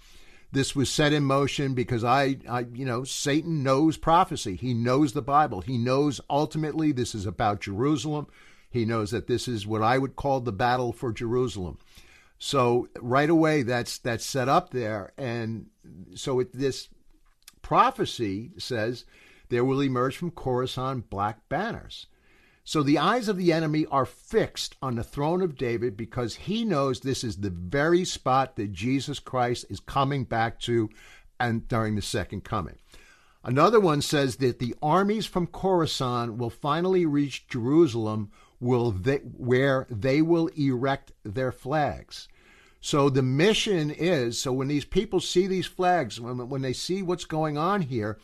[0.52, 4.56] this was set in motion because I, I you know satan knows prophecy.
[4.56, 5.62] He knows the bible.
[5.62, 8.26] He knows ultimately this is about jerusalem.
[8.72, 11.78] He knows that this is what i would call the battle for jerusalem.
[12.40, 15.14] So right away that's that's set up there.
[15.16, 15.68] And
[16.16, 16.90] so it, this
[17.62, 19.06] prophecy says
[19.50, 22.08] there will emerge from Khorasan black banners
[22.68, 26.66] so the eyes of the enemy are fixed on the throne of David because he
[26.66, 30.90] knows this is the very spot that Jesus Christ is coming back to
[31.40, 32.76] and during the second coming.
[33.44, 39.86] Another one says that the armies from Khorasan will finally reach Jerusalem will they, where
[39.88, 42.28] they will erect their flags.
[42.82, 47.04] So the mission is so when these people see these flags, when, when they see
[47.04, 48.18] what's going on here,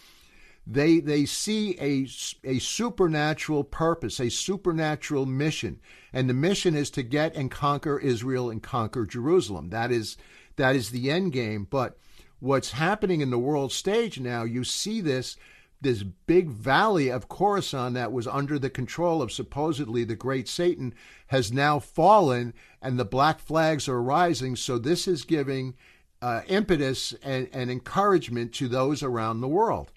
[0.73, 2.07] they they see a
[2.47, 5.79] a supernatural purpose, a supernatural mission,
[6.13, 9.69] and the mission is to get and conquer Israel and conquer Jerusalem.
[9.69, 10.17] That is
[10.55, 11.67] that is the end game.
[11.69, 11.97] But
[12.39, 15.35] what's happening in the world stage now, you see this
[15.81, 20.93] this big valley of Khorasan that was under the control of supposedly the great Satan
[21.27, 24.55] has now fallen, and the black flags are rising.
[24.55, 25.73] So this is giving
[26.21, 29.91] uh, impetus and, and encouragement to those around the world.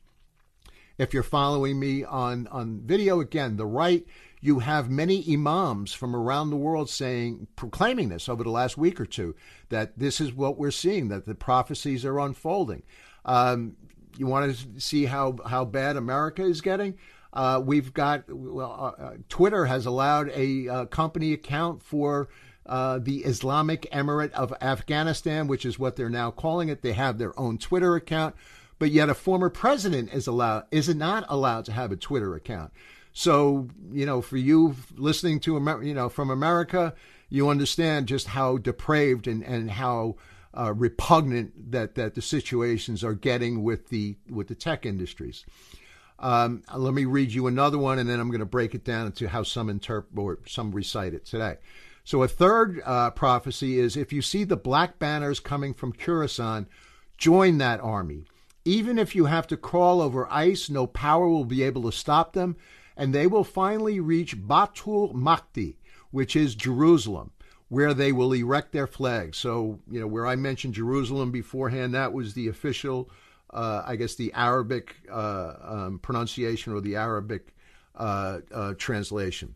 [0.96, 4.06] If you're following me on, on video, again, the right,
[4.40, 9.00] you have many imams from around the world saying, proclaiming this over the last week
[9.00, 9.34] or two,
[9.70, 12.84] that this is what we're seeing, that the prophecies are unfolding.
[13.24, 13.76] Um,
[14.16, 16.96] you want to see how, how bad America is getting?
[17.32, 22.28] Uh, we've got well, uh, uh Twitter has allowed a uh, company account for
[22.66, 26.82] uh, the Islamic Emirate of Afghanistan, which is what they're now calling it.
[26.82, 28.36] They have their own Twitter account
[28.78, 32.72] but yet a former president is allowed is not allowed to have a Twitter account.
[33.12, 36.94] So you know, for you listening to you know from America,
[37.28, 40.16] you understand just how depraved and and how
[40.56, 45.44] uh, repugnant that that the situations are getting with the with the tech industries.
[46.18, 49.06] Um, let me read you another one, and then I'm going to break it down
[49.06, 51.56] into how some interpret or some recite it today.
[52.04, 56.66] So a third uh, prophecy is if you see the black banners coming from Khorasan,
[57.16, 58.24] join that army.
[58.64, 62.32] Even if you have to crawl over ice, no power will be able to stop
[62.32, 62.56] them,
[62.96, 65.76] and they will finally reach Batul Makti,
[66.10, 67.32] which is Jerusalem,
[67.68, 69.34] where they will erect their flag.
[69.34, 73.10] So, you know, where I mentioned Jerusalem beforehand, that was the official,
[73.52, 77.54] uh, I guess, the Arabic uh, um, pronunciation or the Arabic
[77.96, 79.54] uh, uh translation.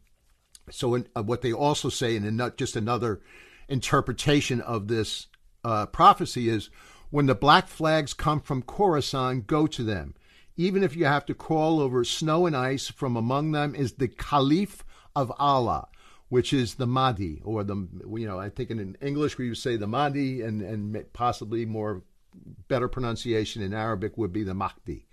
[0.70, 3.20] So, in, uh, what they also say, and not just another
[3.68, 5.28] interpretation of this
[5.64, 6.68] uh, prophecy, is
[7.10, 10.14] when the black flags come from Khorasan, go to them.
[10.56, 14.08] Even if you have to crawl over snow and ice, from among them is the
[14.08, 15.88] Caliph of Allah
[16.28, 19.76] which is the Mahdi, or the, you know, I think in English we would say
[19.76, 22.02] the Mahdi, and, and possibly more
[22.68, 25.06] better pronunciation in Arabic would be the Mahdi.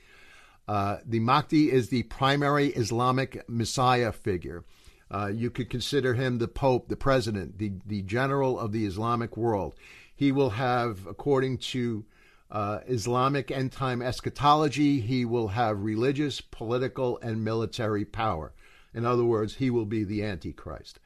[0.67, 4.65] Uh, the Mahdi is the primary Islamic Messiah figure.
[5.10, 9.38] Uh, you could consider him the Pope, the President, the, the general of the Islamic
[9.38, 9.75] world.
[10.15, 12.06] He will have, according to
[12.49, 18.54] uh, Islamic end time eschatology, he will have religious, political, and military power.
[18.93, 20.99] In other words, he will be the Antichrist.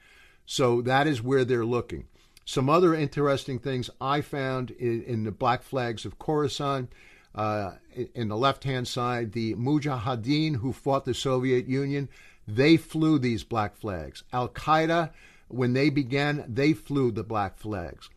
[0.45, 2.07] So that is where they're looking.
[2.45, 6.87] Some other interesting things I found in, in the black flags of Khorasan.
[7.35, 7.73] Uh,
[8.15, 12.09] in the left hand side, the Mujahideen who fought the Soviet Union,
[12.47, 14.23] they flew these black flags.
[14.33, 15.11] Al Qaeda,
[15.47, 18.09] when they began, they flew the black flags.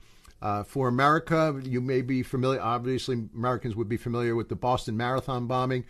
[0.42, 4.96] Uh, for America, you may be familiar, obviously, Americans would be familiar with the Boston
[4.96, 5.84] Marathon bombing.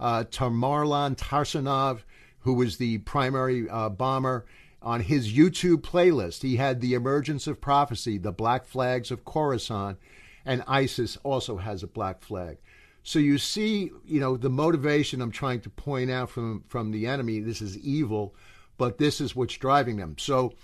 [0.00, 2.00] Uh, Tamerlan Tarsanov,
[2.40, 4.46] who was the primary uh, bomber,
[4.80, 9.96] on his YouTube playlist, he had The Emergence of Prophecy, The Black Flags of Khorasan,
[10.46, 12.56] and ISIS also has a black flag.
[13.02, 17.06] So you see, you know, the motivation I'm trying to point out from from the
[17.06, 17.40] enemy.
[17.40, 18.34] This is evil,
[18.76, 20.16] but this is what's driving them.
[20.18, 20.54] So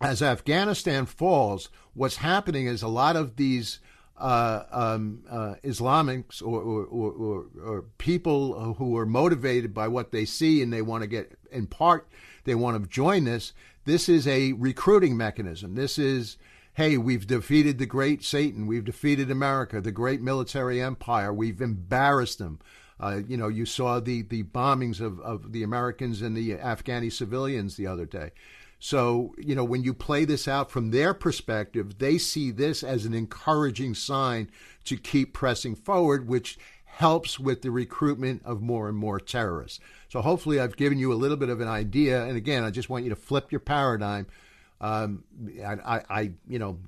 [0.00, 3.80] as Afghanistan falls, what's happening is a lot of these
[4.16, 10.24] uh, um, uh, Islamics or, or, or, or, people who are motivated by what they
[10.24, 12.08] see and they want to get in part
[12.48, 13.52] they want to join this.
[13.84, 15.74] This is a recruiting mechanism.
[15.74, 16.38] This is,
[16.74, 18.66] hey, we've defeated the great Satan.
[18.66, 21.32] We've defeated America, the great military empire.
[21.32, 22.58] We've embarrassed them.
[22.98, 27.12] Uh, you know, you saw the, the bombings of, of the Americans and the Afghani
[27.12, 28.30] civilians the other day.
[28.78, 33.04] So, you know, when you play this out from their perspective, they see this as
[33.04, 34.50] an encouraging sign
[34.84, 39.80] to keep pressing forward, which helps with the recruitment of more and more terrorists.
[40.08, 42.24] So hopefully, I've given you a little bit of an idea.
[42.24, 44.26] And again, I just want you to flip your paradigm.
[44.80, 45.24] Um,
[45.64, 46.78] I, I, you know,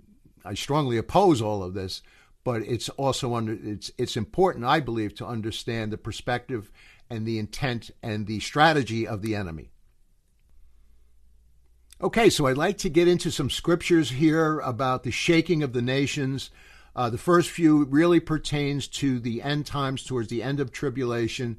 [0.45, 2.03] I strongly oppose all of this,
[2.45, 6.71] but it's also under it's it's important, I believe, to understand the perspective
[7.09, 9.71] and the intent and the strategy of the enemy.
[12.03, 15.83] Okay, so I'd like to get into some scriptures here about the shaking of the
[15.83, 16.49] nations.
[16.97, 21.59] Uh, the first few really pertains to the end times, towards the end of tribulation.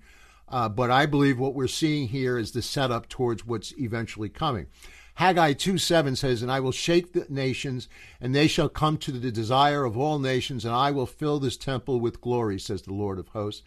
[0.49, 4.65] Uh, but I believe what we're seeing here is the setup towards what's eventually coming.
[5.13, 7.87] Haggai 2 7 says, And I will shake the nations,
[8.19, 11.55] and they shall come to the desire of all nations, and I will fill this
[11.55, 13.61] temple with glory, says the Lord of hosts.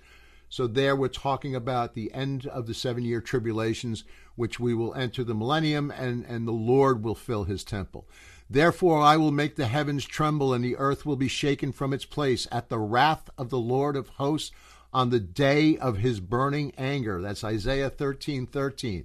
[0.48, 4.04] So there we're talking about the end of the seven year tribulations,
[4.36, 8.06] which we will enter the millennium, and, and the Lord will fill his temple.
[8.48, 12.04] Therefore I will make the heavens tremble, and the earth will be shaken from its
[12.04, 14.52] place at the wrath of the Lord of hosts
[14.92, 17.20] on the day of his burning anger.
[17.20, 19.04] That's Isaiah 13 13.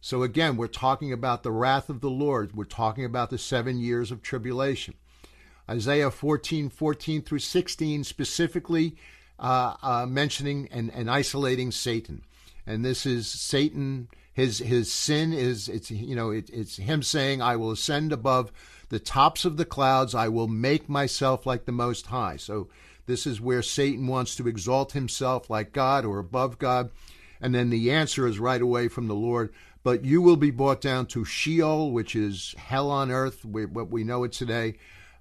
[0.00, 2.56] So again, we're talking about the wrath of the Lord.
[2.56, 4.94] We're talking about the seven years of tribulation.
[5.68, 8.96] Isaiah 14 14 through 16 specifically
[9.38, 12.22] uh, uh, mentioning and, and isolating Satan.
[12.66, 14.08] And this is Satan.
[14.32, 18.52] His his sin is it's you know it, it's him saying, "I will ascend above
[18.88, 20.14] the tops of the clouds.
[20.14, 22.68] I will make myself like the Most High." So
[23.06, 26.90] this is where Satan wants to exalt himself like God or above God.
[27.40, 29.52] And then the answer is right away from the Lord.
[29.82, 34.04] But you will be brought down to Sheol, which is hell on earth, what we
[34.04, 34.74] know it today,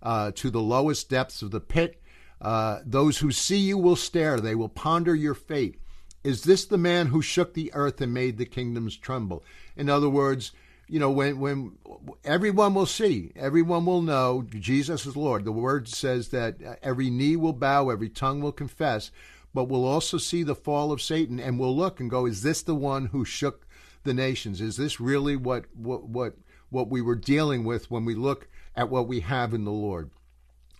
[0.03, 2.01] uh, to the lowest depths of the pit.
[2.41, 5.79] Uh, those who see you will stare, they will ponder your fate.
[6.23, 9.43] Is this the man who shook the earth and made the kingdoms tremble?
[9.77, 10.51] In other words,
[10.87, 11.77] you know, when when
[12.25, 15.45] everyone will see, everyone will know Jesus is Lord.
[15.45, 19.11] The word says that every knee will bow, every tongue will confess,
[19.53, 22.63] but we'll also see the fall of Satan, and we'll look and go, is this
[22.63, 23.67] the one who shook
[24.03, 24.61] the nations?
[24.61, 26.33] Is this really what what what
[26.69, 30.09] what we were dealing with when we look at what we have in the Lord?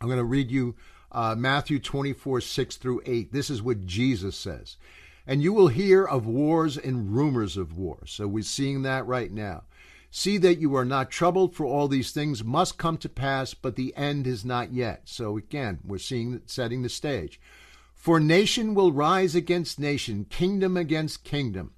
[0.02, 0.76] I'm going to read you
[1.12, 3.34] uh, Matthew 24, 6 through 8.
[3.34, 4.78] This is what Jesus says.
[5.30, 8.00] And you will hear of wars and rumors of war.
[8.08, 9.66] So we're seeing that right now.
[10.10, 13.76] See that you are not troubled, for all these things must come to pass, but
[13.76, 15.02] the end is not yet.
[15.06, 17.40] So again, we're seeing setting the stage.
[17.94, 21.74] For nation will rise against nation, kingdom against kingdom.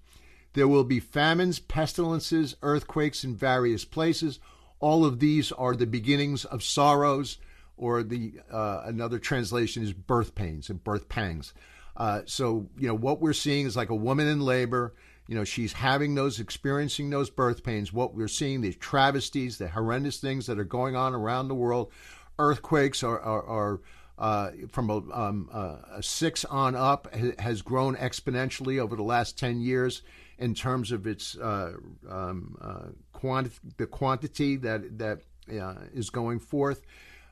[0.54, 4.40] There will be famines, pestilences, earthquakes in various places.
[4.82, 7.38] all of these are the beginnings of sorrows,
[7.78, 11.54] or the uh, another translation is birth pains and birth pangs.
[11.98, 14.96] Uh, so you know what we're seeing is like a woman in labor.
[15.28, 17.94] You know she's having those, experiencing those birth pains.
[17.94, 21.92] What we're seeing, the travesties, the horrendous things that are going on around the world.
[22.40, 23.82] Earthquakes are are, are
[24.18, 25.50] uh, from a, um,
[25.92, 30.04] a, six on up has grown exponentially over the last 10 years
[30.38, 31.74] in terms of its uh,
[32.08, 35.22] um, uh, quanti- the quantity that that
[35.60, 36.84] uh, is going forth.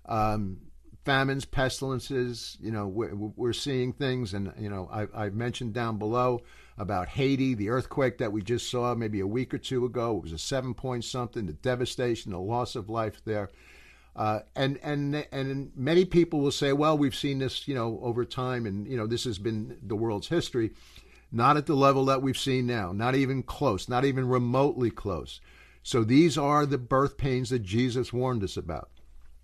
[0.08, 0.58] Um,
[1.10, 5.98] famines, pestilences, you know, we're, we're, seeing things, and you know, I, I've mentioned down
[5.98, 6.44] below
[6.78, 10.18] about Haiti, the earthquake that we just saw maybe a week or two ago.
[10.18, 13.50] It was a seven point something, the devastation, the loss of life there.
[14.16, 18.24] Uh, and and and many people will say, well, we've seen this, you know, over
[18.24, 20.70] time, and you know, this has been the world's history,
[21.32, 25.42] not at the level that we've seen now, not even close, not even remotely close.
[25.82, 28.92] So these are the birth pains that Jesus warned us about.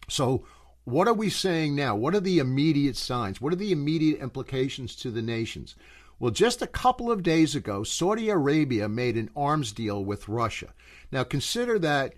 [0.07, 0.45] So
[0.85, 1.95] what are we saying now?
[1.95, 3.41] What are the immediate signs?
[3.41, 5.75] What are the immediate implications to the nations?
[6.19, 10.73] Well, just a couple of days ago, Saudi Arabia made an arms deal with Russia.
[11.11, 12.13] Now, consider that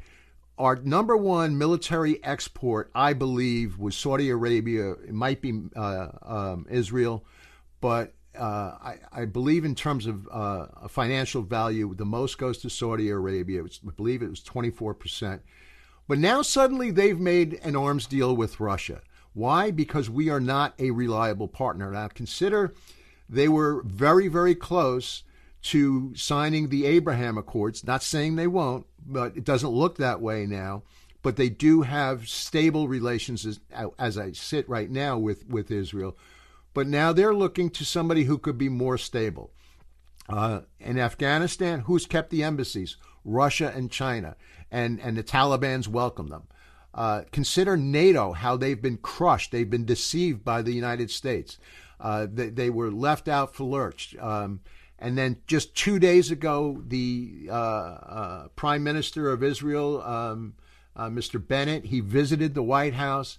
[0.57, 4.91] our number one military export, I believe, was Saudi Arabia.
[4.91, 7.26] It might be uh, um, Israel,
[7.80, 12.70] but uh, I, I, believe in terms of uh, financial value, the most goes to
[12.70, 13.63] Saudi Arabia.
[13.63, 15.39] I believe it was 24%.
[16.08, 19.01] But now suddenly they've made an arms deal with Russia.
[19.34, 19.72] Why?
[19.72, 21.91] Because we are not a reliable partner.
[21.91, 22.74] Now consider
[23.30, 25.24] they were very, very close
[25.64, 27.86] to signing the Abraham Accords.
[27.86, 30.84] Not saying they won't, but it doesn't look that way now.
[31.24, 33.60] But they do have stable relations as,
[33.99, 36.18] as I sit right now with, with Israel.
[36.74, 39.51] But now they're looking to somebody who could be more stable.
[40.30, 42.97] Uh, in Afghanistan, who's kept the embassies?
[43.26, 44.36] Russia and China,
[44.72, 46.43] and, and the Taliban's welcome them.
[46.93, 51.59] Uh, consider NATO, how they've been crushed, they've been deceived by the United States.
[51.99, 54.15] Uh, they, they, were left out for lurch.
[54.20, 54.61] Um,
[54.99, 60.55] and then just two days ago, the uh, uh, Prime Minister of Israel, um,
[60.95, 61.45] uh, Mr.
[61.45, 63.38] Bennett, he visited the White House.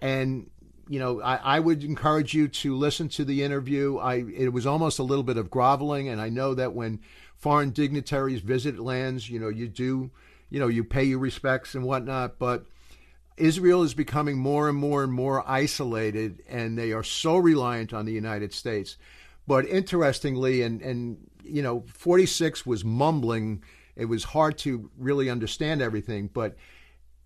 [0.00, 0.50] And,
[0.88, 3.98] you know, I, I, would encourage you to listen to the interview.
[3.98, 6.08] I, it was almost a little bit of groveling.
[6.08, 7.00] And I know that when
[7.36, 10.10] foreign dignitaries visit lands, you know, you do,
[10.50, 12.38] you know, you pay your respects and whatnot.
[12.38, 12.66] But
[13.36, 18.04] Israel is becoming more and more and more isolated, and they are so reliant on
[18.04, 18.96] the United States
[19.48, 23.64] but interestingly, and, and you know, 46 was mumbling.
[23.96, 26.28] It was hard to really understand everything.
[26.32, 26.56] But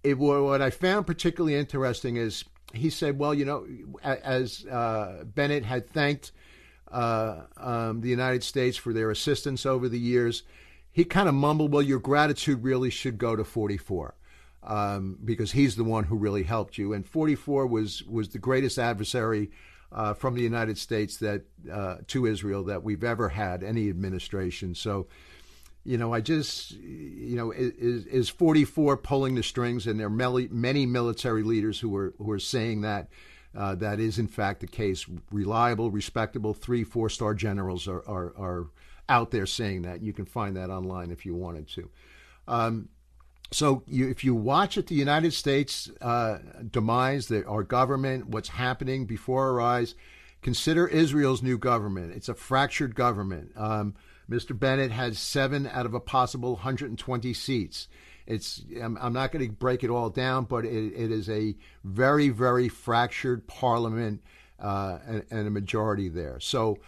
[0.05, 3.67] it, what I found particularly interesting is he said, well, you know,
[4.05, 6.31] as uh, Bennett had thanked
[6.93, 10.45] uh, um, the United States for their assistance over the years,
[10.93, 14.15] he kind of mumbled, well, your gratitude really should go to 44.
[14.65, 18.79] Um, because he's the one who really helped you, and 44 was was the greatest
[18.79, 19.51] adversary
[19.91, 24.77] uh, from the United States that uh, to Israel that we've ever had any administration.
[24.77, 25.09] So,
[25.85, 30.49] you know, I just, you know, is, is 44 pulling the strings, and there are
[30.51, 33.09] many, military leaders who are who are saying that.
[33.55, 35.05] Uh, that is in fact the case.
[35.31, 38.67] Reliable, respectable, three, four star generals are, are, are
[39.13, 40.03] out there saying that.
[40.03, 41.91] You can find that online if you wanted to.
[42.49, 42.89] Um,
[43.51, 46.39] so you, if you watch at the United States uh,
[46.71, 49.95] demise, the, our government, what's happening before our eyes,
[50.41, 52.15] consider Israel's new government.
[52.15, 53.53] It's a fractured government.
[53.55, 53.95] Um,
[54.31, 54.59] Mr.
[54.59, 57.89] Bennett has seven out of a possible 120 seats.
[58.27, 61.55] It's I'm, I'm not going to break it all down, but it, it is a
[61.85, 64.23] very very fractured parliament
[64.59, 66.39] uh, and, and, a majority there.
[66.39, 66.79] So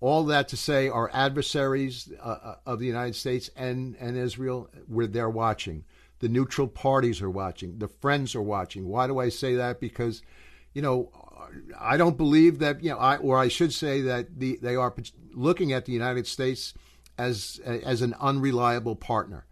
[0.00, 4.68] all that to say, our adversaries uh, uh of the United States and and Israel,
[4.88, 5.84] we're there watching.
[6.20, 7.78] The neutral parties are watching.
[7.78, 8.86] The friends are watching.
[8.88, 9.80] Why do I say that?
[9.80, 10.22] Because,
[10.74, 11.10] you know,
[11.78, 14.94] I don't believe that, you know, I, or I should say that the, they are
[15.32, 16.74] looking at the United States
[17.16, 19.46] as, as an unreliable partner.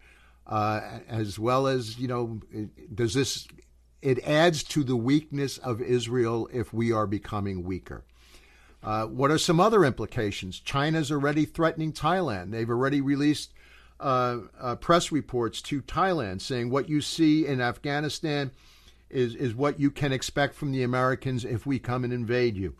[0.46, 2.40] Uh, as well as, you know,
[2.94, 3.46] does this,
[4.00, 8.04] it adds to the weakness of Israel if we are becoming weaker.
[8.82, 10.60] Uh, what are some other implications?
[10.60, 12.52] China's already threatening Thailand.
[12.52, 13.52] They've already released
[14.00, 18.52] uh, uh, press reports to Thailand saying what you see in Afghanistan
[19.10, 22.74] is, is what you can expect from the Americans if we come and invade you.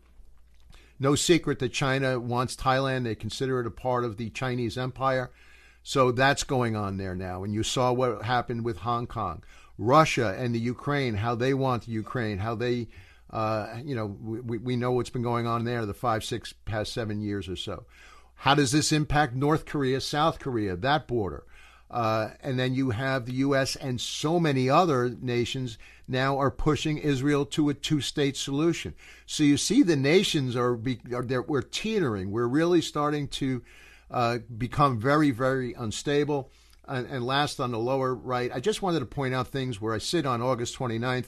[1.00, 3.04] No secret that China wants Thailand.
[3.04, 5.30] They consider it a part of the Chinese empire.
[5.82, 7.44] So that's going on there now.
[7.44, 9.42] And you saw what happened with Hong Kong.
[9.78, 12.88] Russia and the Ukraine, how they want the Ukraine, how they,
[13.30, 16.92] uh, you know, we, we know what's been going on there the five, six, past
[16.92, 17.84] seven years or so.
[18.34, 21.44] How does this impact North Korea, South Korea, that border?
[21.90, 23.74] Uh, and then you have the U.S.
[23.74, 28.94] and so many other nations now are pushing Israel to a two-state solution.
[29.26, 30.78] So you see, the nations are,
[31.12, 32.30] are we're teetering.
[32.30, 33.62] We're really starting to
[34.10, 36.50] uh, become very, very unstable.
[36.86, 39.92] And, and, last on the lower right, I just wanted to point out things where
[39.92, 41.26] I sit on August 29th.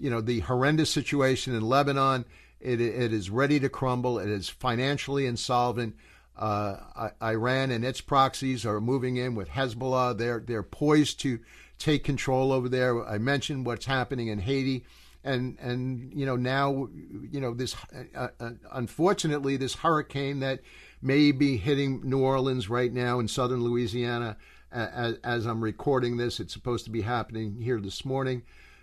[0.00, 2.24] You know, the horrendous situation in Lebanon.
[2.60, 4.18] It, it is ready to crumble.
[4.18, 5.96] It is financially insolvent.
[6.36, 10.16] Uh, Iran and its proxies are moving in with Hezbollah.
[10.16, 11.40] They're they're poised to
[11.78, 13.04] take control over there.
[13.06, 14.84] I mentioned what's happening in Haiti,
[15.24, 16.88] and and you know now
[17.30, 17.76] you know this
[18.14, 20.60] uh, uh, unfortunately this hurricane that
[21.02, 24.36] may be hitting New Orleans right now in southern Louisiana
[24.72, 26.40] as, as I'm recording this.
[26.40, 28.42] It's supposed to be happening here this morning.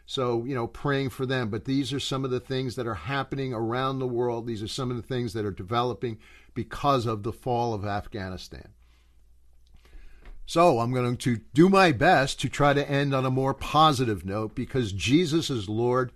[0.09, 1.49] So, you know, praying for them.
[1.49, 4.47] But these are some of the things that are happening around the world.
[4.47, 6.17] These are some of the things that are developing
[6.53, 8.69] because of the fall of Afghanistan.
[10.45, 14.25] So, I'm going to do my best to try to end on a more positive
[14.25, 16.13] note because Jesus is Lord,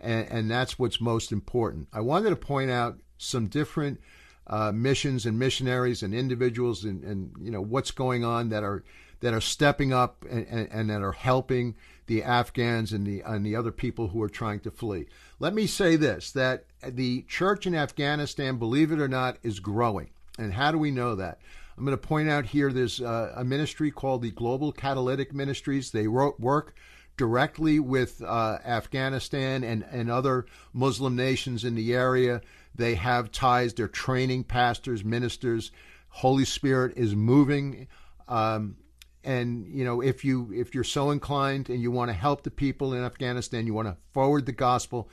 [0.00, 1.88] and, and that's what's most important.
[1.92, 4.00] I wanted to point out some different
[4.46, 8.84] uh, missions and missionaries and individuals and, and you know what's going on that are
[9.20, 11.74] that are stepping up and, and, and, that are helping
[12.06, 15.06] the Afghans and the and the other people who are trying to flee.
[15.38, 20.10] Let me say this: that the church in Afghanistan, believe it or not, is growing.
[20.38, 21.38] And how do we know that?
[21.76, 22.72] I'm going to point out here.
[22.72, 25.90] There's a, ministry called the Global Catalytic Ministries.
[25.90, 26.74] They work
[27.16, 32.40] directly with uh, Afghanistan and, and other Muslim nations in the area.
[32.74, 33.74] They have ties.
[33.74, 35.72] They're training pastors, ministers.
[36.08, 37.88] Holy Spirit is moving.
[38.28, 38.76] Um,
[39.24, 42.50] and you know if you if you're so inclined and you want to help the
[42.50, 45.08] people in Afghanistan, you want to forward the gospel.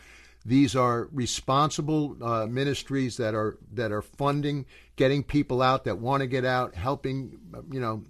[0.45, 6.21] These are responsible uh, ministries that are that are funding, getting people out that want
[6.21, 7.37] to get out, helping
[7.71, 8.03] you know,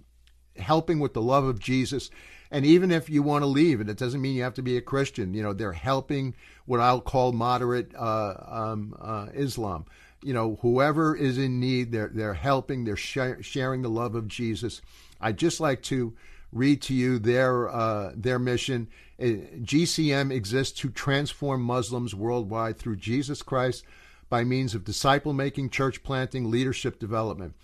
[0.56, 2.10] helping with the love of Jesus.
[2.50, 4.76] And even if you want to leave, and it doesn't mean you have to be
[4.76, 6.34] a Christian, you know, they're helping
[6.66, 9.86] what I'll call moderate uh, um, uh, Islam.
[10.22, 14.28] You know, whoever is in need, they're they're helping, they're sh- sharing the love of
[14.28, 14.80] Jesus
[15.22, 16.14] I'd just like to
[16.52, 18.88] read to you their uh, their mission.
[19.18, 23.84] Uh, GCM exists to transform Muslims worldwide through Jesus Christ
[24.28, 27.54] by means of disciple making, church planting, leadership development.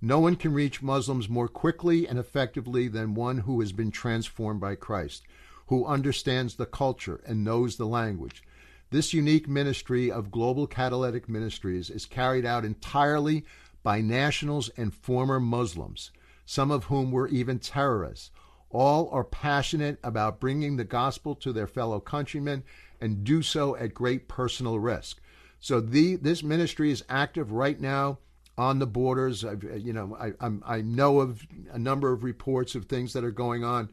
[0.00, 4.60] No one can reach Muslims more quickly and effectively than one who has been transformed
[4.60, 5.22] by Christ,
[5.66, 8.42] who understands the culture and knows the language.
[8.90, 13.44] This unique ministry of Global Catalytic Ministries is carried out entirely
[13.82, 16.10] by nationals and former Muslims
[16.44, 18.30] some of whom were even terrorists.
[18.70, 22.62] All are passionate about bringing the gospel to their fellow countrymen
[23.00, 25.20] and do so at great personal risk.
[25.60, 28.18] So the this ministry is active right now
[28.58, 29.44] on the borders.
[29.44, 33.12] I've, uh, you know, I, I'm, I know of a number of reports of things
[33.12, 33.90] that are going on,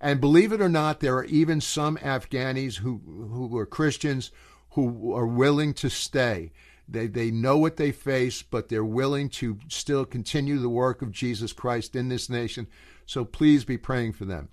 [0.00, 4.30] and believe it or not, there are even some Afghanis who who are Christians
[4.70, 6.52] who are willing to stay.
[6.88, 11.12] They, they know what they face, but they're willing to still continue the work of
[11.12, 12.66] Jesus Christ in this nation.
[13.06, 14.48] So please be praying for them.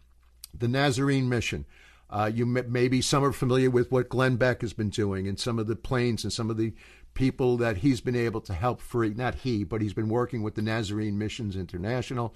[0.57, 1.65] The Nazarene Mission.
[2.09, 5.39] Uh, you may, maybe some are familiar with what Glenn Beck has been doing and
[5.39, 6.73] some of the planes and some of the
[7.13, 9.13] people that he's been able to help free.
[9.13, 12.33] Not he, but he's been working with the Nazarene Missions International.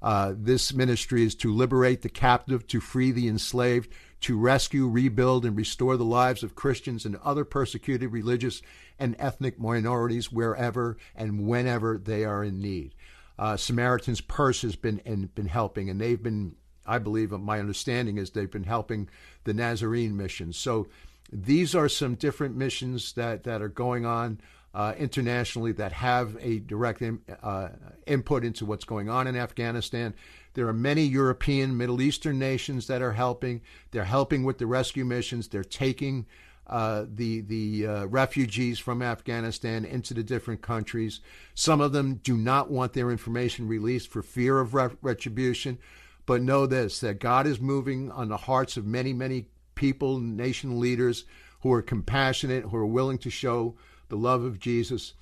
[0.00, 5.44] Uh, this ministry is to liberate the captive, to free the enslaved, to rescue, rebuild,
[5.44, 8.62] and restore the lives of Christians and other persecuted religious
[8.98, 12.94] and ethnic minorities wherever and whenever they are in need.
[13.38, 18.18] Uh, Samaritan's Purse has been and been helping, and they've been, I believe, my understanding
[18.18, 19.08] is they've been helping
[19.44, 20.52] the Nazarene mission.
[20.52, 20.88] So
[21.32, 24.40] these are some different missions that that are going on.
[24.78, 27.68] Uh, internationally that have a direct in, uh,
[28.06, 30.14] input into what's going on in Afghanistan.
[30.54, 33.60] There are many European, Middle Eastern nations that are helping.
[33.90, 35.48] They're helping with the rescue missions.
[35.48, 36.26] They're taking
[36.68, 41.22] uh, the the uh, refugees from Afghanistan into the different countries.
[41.56, 45.78] Some of them do not want their information released for fear of re- retribution.
[46.24, 50.78] But know this: that God is moving on the hearts of many, many people, nation
[50.78, 51.24] leaders
[51.62, 53.74] who are compassionate, who are willing to show
[54.08, 55.14] the love of Jesus.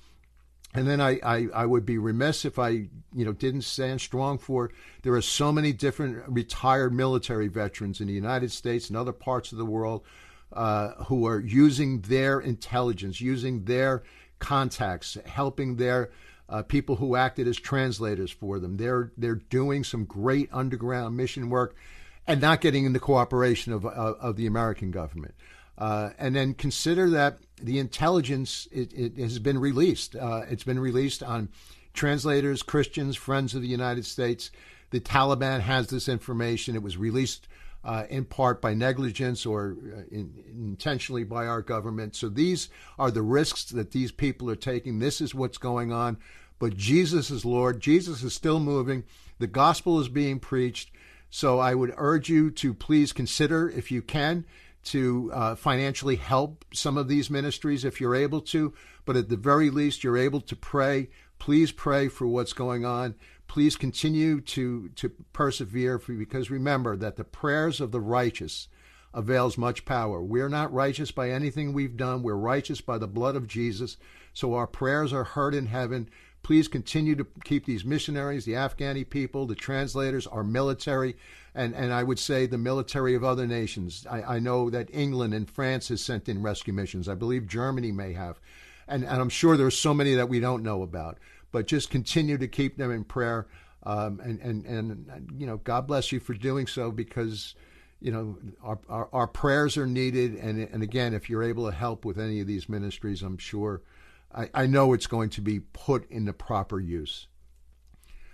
[0.73, 4.37] And then I, I, I, would be remiss if I, you know, didn't stand strong
[4.37, 4.69] for.
[5.01, 9.51] There are so many different retired military veterans in the United States and other parts
[9.51, 10.03] of the world
[10.53, 14.03] uh, who are using their intelligence, using their
[14.39, 16.09] contacts, helping their
[16.49, 18.77] uh, people who acted as translators for them.
[18.77, 21.75] They're they're doing some great underground mission work,
[22.25, 25.35] and not getting in the cooperation of of, of the American government.
[25.77, 30.15] Uh, and then consider that the intelligence it, it has been released.
[30.15, 31.49] Uh, it's been released on
[31.93, 34.51] translators, Christians, friends of the United States.
[34.89, 36.75] the Taliban has this information.
[36.75, 37.47] It was released
[37.83, 42.15] uh, in part by negligence or uh, in, intentionally by our government.
[42.15, 44.99] So these are the risks that these people are taking.
[44.99, 46.17] This is what's going on.
[46.59, 47.79] But Jesus is Lord.
[47.79, 49.03] Jesus is still moving.
[49.39, 50.91] The gospel is being preached.
[51.29, 54.45] So I would urge you to please consider, if you can,
[54.87, 58.73] to uh, financially help some of these ministries if you're able to.
[59.05, 61.09] But at the very least, you're able to pray.
[61.39, 63.15] Please pray for what's going on.
[63.47, 68.67] Please continue to, to persevere for, because remember that the prayers of the righteous
[69.13, 70.21] avails much power.
[70.21, 72.23] We're not righteous by anything we've done.
[72.23, 73.97] We're righteous by the blood of Jesus.
[74.33, 76.09] So our prayers are heard in heaven.
[76.47, 81.17] Please continue to keep these missionaries, the Afghani people, the translators, our military,
[81.53, 84.07] and, and I would say the military of other nations.
[84.09, 87.09] I, I know that England and France has sent in rescue missions.
[87.09, 88.39] I believe Germany may have.
[88.87, 91.17] And, and I'm sure there's so many that we don't know about.
[91.51, 93.47] But just continue to keep them in prayer.
[93.83, 97.55] Um, and, and, and, you know, God bless you for doing so because,
[97.99, 100.35] you know, our, our, our prayers are needed.
[100.35, 103.81] And, and again, if you're able to help with any of these ministries, I'm sure,
[104.33, 107.27] I, I know it's going to be put in the proper use.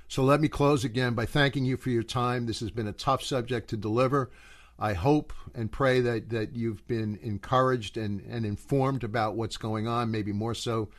[0.07, 2.45] So let me close again by thanking you for your time.
[2.45, 4.29] This has been a tough subject to deliver.
[4.77, 9.87] I hope and pray that, that you've been encouraged and, and informed about what's going
[9.87, 10.89] on, maybe more so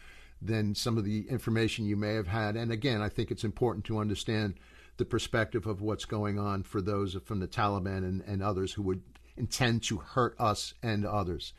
[0.40, 2.56] than some of the information you may have had.
[2.56, 4.54] And again, I think it's important to understand
[4.96, 8.82] the perspective of what's going on for those from the Taliban and, and others who
[8.82, 9.02] would
[9.36, 11.52] intend to hurt us and others.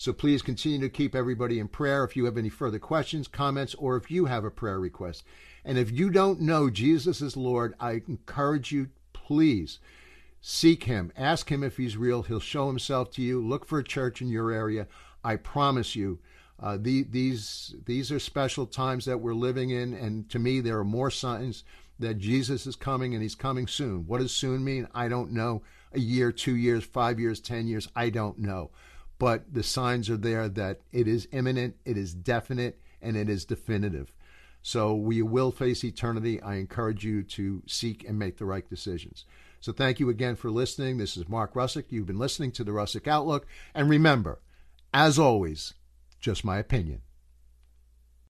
[0.00, 2.04] So please continue to keep everybody in prayer.
[2.04, 5.24] If you have any further questions, comments, or if you have a prayer request,
[5.62, 9.78] and if you don't know Jesus is Lord, I encourage you, please
[10.40, 11.12] seek him.
[11.18, 12.22] Ask him if he's real.
[12.22, 13.46] He'll show himself to you.
[13.46, 14.86] Look for a church in your area.
[15.22, 16.18] I promise you,
[16.58, 20.78] uh, the, these these are special times that we're living in, and to me, there
[20.78, 21.62] are more signs
[21.98, 24.06] that Jesus is coming, and He's coming soon.
[24.06, 24.88] What does soon mean?
[24.94, 25.60] I don't know.
[25.92, 28.70] A year, two years, five years, ten years, I don't know.
[29.20, 33.44] But the signs are there that it is imminent, it is definite, and it is
[33.44, 34.14] definitive.
[34.62, 36.40] So we will face eternity.
[36.40, 39.26] I encourage you to seek and make the right decisions.
[39.60, 40.96] So thank you again for listening.
[40.96, 41.84] This is Mark Russick.
[41.90, 43.46] You've been listening to the Russick Outlook.
[43.74, 44.40] And remember,
[44.94, 45.74] as always,
[46.18, 47.02] just my opinion.